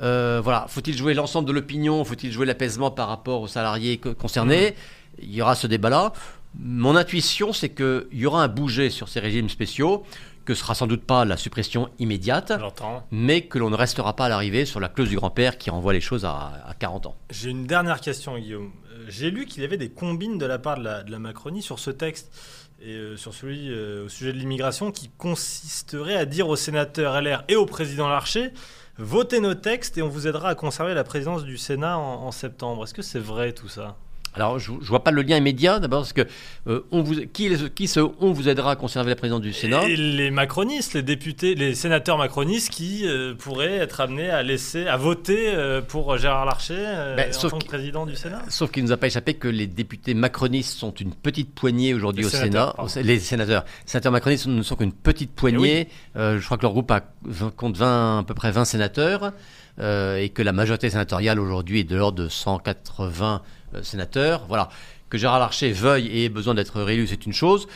euh, 0.00 0.40
voilà, 0.42 0.66
faut-il 0.68 0.96
jouer 0.96 1.12
l'ensemble 1.12 1.48
de 1.48 1.52
l'opinion? 1.52 2.04
Faut-il 2.04 2.30
jouer 2.32 2.46
l'apaisement 2.46 2.90
par 2.90 3.08
rapport 3.08 3.40
aux 3.42 3.48
salariés 3.48 3.98
co- 3.98 4.14
concernés 4.14 4.74
Il 5.20 5.34
y 5.34 5.42
aura 5.42 5.54
ce 5.54 5.66
débat-là. 5.66 6.12
Mon 6.58 6.96
intuition, 6.96 7.52
c'est 7.52 7.68
qu'il 7.70 8.06
y 8.12 8.26
aura 8.26 8.42
un 8.42 8.48
bouger 8.48 8.90
sur 8.90 9.08
ces 9.08 9.20
régimes 9.20 9.48
spéciaux, 9.48 10.04
que 10.44 10.54
ce 10.54 10.60
sera 10.60 10.74
sans 10.74 10.86
doute 10.86 11.04
pas 11.04 11.24
la 11.24 11.36
suppression 11.36 11.90
immédiate, 11.98 12.52
mais 13.10 13.42
que 13.42 13.58
l'on 13.58 13.70
ne 13.70 13.76
restera 13.76 14.16
pas 14.16 14.26
à 14.26 14.28
l'arrivée 14.30 14.64
sur 14.64 14.80
la 14.80 14.88
clause 14.88 15.10
du 15.10 15.16
grand-père 15.16 15.58
qui 15.58 15.68
renvoie 15.70 15.92
les 15.92 16.00
choses 16.00 16.24
à, 16.24 16.62
à 16.66 16.74
40 16.74 17.06
ans. 17.06 17.16
J'ai 17.30 17.50
une 17.50 17.66
dernière 17.66 18.00
question, 18.00 18.38
Guillaume. 18.38 18.70
Euh, 18.92 19.04
J'ai 19.08 19.30
lu 19.30 19.44
qu'il 19.46 19.62
y 19.62 19.66
avait 19.66 19.76
des 19.76 19.90
combines 19.90 20.38
de 20.38 20.46
la 20.46 20.58
part 20.58 20.78
de 20.78 20.84
la, 20.84 21.02
de 21.02 21.10
la 21.10 21.18
Macronie 21.18 21.62
sur 21.62 21.78
ce 21.78 21.90
texte 21.90 22.32
et 22.80 22.92
euh, 22.94 23.16
sur 23.18 23.34
celui 23.34 23.70
euh, 23.70 24.06
au 24.06 24.08
sujet 24.08 24.32
de 24.32 24.38
l'immigration 24.38 24.90
qui 24.90 25.10
consisterait 25.18 26.16
à 26.16 26.24
dire 26.24 26.48
aux 26.48 26.56
sénateurs 26.56 27.20
LR 27.20 27.44
et 27.48 27.56
au 27.56 27.66
président 27.66 28.08
Larcher 28.08 28.50
votez 28.96 29.40
nos 29.40 29.54
textes 29.54 29.98
et 29.98 30.02
on 30.02 30.08
vous 30.08 30.26
aidera 30.26 30.48
à 30.48 30.54
conserver 30.54 30.94
la 30.94 31.04
présidence 31.04 31.44
du 31.44 31.56
Sénat 31.56 31.98
en, 31.98 32.24
en 32.26 32.32
septembre. 32.32 32.84
Est-ce 32.84 32.94
que 32.94 33.02
c'est 33.02 33.18
vrai 33.20 33.52
tout 33.52 33.68
ça? 33.68 33.96
Alors, 34.38 34.58
je, 34.58 34.72
je 34.80 34.88
vois 34.88 35.02
pas 35.02 35.10
le 35.10 35.22
lien 35.22 35.36
immédiat, 35.36 35.80
d'abord 35.80 36.00
parce 36.00 36.12
que 36.12 36.26
euh, 36.68 36.82
on 36.92 37.02
vous, 37.02 37.14
qui, 37.32 37.50
qui 37.74 37.88
ce 37.88 38.00
on 38.20 38.32
vous 38.32 38.48
aidera 38.48 38.72
à 38.72 38.76
conserver 38.76 39.10
la 39.10 39.16
présidence 39.16 39.40
du 39.40 39.52
Sénat? 39.52 39.88
Et 39.88 39.96
les 39.96 40.30
macronistes, 40.30 40.94
les 40.94 41.02
députés, 41.02 41.54
les 41.54 41.74
sénateurs 41.74 42.18
macronistes 42.18 42.70
qui 42.70 43.06
euh, 43.06 43.34
pourraient 43.34 43.76
être 43.76 44.00
amenés 44.00 44.30
à 44.30 44.42
laisser, 44.42 44.86
à 44.86 44.96
voter 44.96 45.48
euh, 45.48 45.80
pour 45.80 46.16
Gérard 46.18 46.44
Larcher 46.44 46.84
Ben, 47.16 47.30
en 47.30 47.32
sauf 47.32 47.50
tant 47.50 47.58
que 47.58 47.66
président 47.66 48.06
du 48.06 48.14
Sénat? 48.16 48.42
Sauf 48.48 48.70
qu'il 48.70 48.82
ne 48.84 48.88
nous 48.88 48.92
a 48.92 48.96
pas 48.96 49.08
échappé 49.08 49.34
que 49.34 49.48
les 49.48 49.66
députés 49.66 50.14
macronistes 50.14 50.78
sont 50.78 50.92
une 50.92 51.12
petite 51.14 51.54
poignée 51.54 51.94
aujourd'hui 51.94 52.24
au 52.24 52.28
Sénat. 52.28 52.74
pardon. 52.76 52.92
Eh 52.96 53.02
Les 53.02 53.18
sénateurs. 53.18 53.64
Les 53.84 53.90
sénateurs 53.90 54.12
macronistes 54.12 54.46
ne 54.46 54.62
sont 54.62 54.76
qu'une 54.76 54.92
petite 54.92 55.32
poignée. 55.32 55.88
Euh, 56.16 56.38
je 56.38 56.44
crois 56.44 56.56
que 56.56 56.62
leur 56.62 56.72
groupe 56.72 56.90
a, 56.90 57.00
compte 57.56 57.76
20, 57.76 58.20
à 58.20 58.22
peu 58.22 58.34
près 58.34 58.50
20 58.50 58.64
sénateurs. 58.64 59.32
euh, 59.80 60.16
et 60.18 60.28
que 60.30 60.42
la 60.42 60.52
majorité 60.52 60.90
sénatoriale 60.90 61.38
aujourd'hui 61.38 61.80
est 61.80 61.84
de 61.84 61.96
l'ordre 61.96 62.24
de 62.24 62.28
180 62.28 63.42
euh, 63.74 63.82
sénateurs. 63.82 64.46
Voilà. 64.48 64.68
Que 65.10 65.18
Gérard 65.18 65.38
Larcher 65.38 65.72
veuille 65.72 66.06
et 66.06 66.24
ait 66.26 66.28
besoin 66.28 66.54
d'être 66.54 66.82
réélu, 66.82 67.06
c'est 67.06 67.24
une 67.26 67.32
chose. 67.32 67.66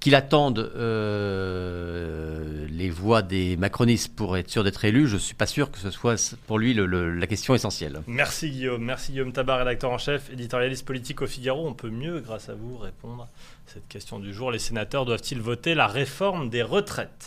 Qu'il 0.00 0.14
attende 0.14 0.70
euh, 0.76 2.68
les 2.70 2.88
voix 2.88 3.20
des 3.20 3.56
macronistes 3.56 4.14
pour 4.14 4.36
être 4.36 4.48
sûr 4.48 4.62
d'être 4.62 4.84
élu, 4.84 5.08
je 5.08 5.14
ne 5.14 5.18
suis 5.18 5.34
pas 5.34 5.46
sûr 5.46 5.72
que 5.72 5.78
ce 5.78 5.90
soit 5.90 6.36
pour 6.46 6.60
lui 6.60 6.72
la 6.72 7.26
question 7.26 7.52
essentielle. 7.56 8.00
Merci 8.06 8.50
Guillaume, 8.50 8.84
merci 8.84 9.10
Guillaume 9.10 9.32
Tabar, 9.32 9.58
rédacteur 9.58 9.90
en 9.90 9.98
chef, 9.98 10.30
éditorialiste 10.32 10.86
politique 10.86 11.20
au 11.20 11.26
Figaro. 11.26 11.66
On 11.66 11.74
peut 11.74 11.90
mieux, 11.90 12.20
grâce 12.20 12.48
à 12.48 12.54
vous, 12.54 12.78
répondre 12.78 13.24
à 13.24 13.28
cette 13.66 13.88
question 13.88 14.20
du 14.20 14.32
jour. 14.32 14.52
Les 14.52 14.60
sénateurs 14.60 15.04
doivent-ils 15.04 15.40
voter 15.40 15.74
la 15.74 15.88
réforme 15.88 16.48
des 16.48 16.62
retraites? 16.62 17.26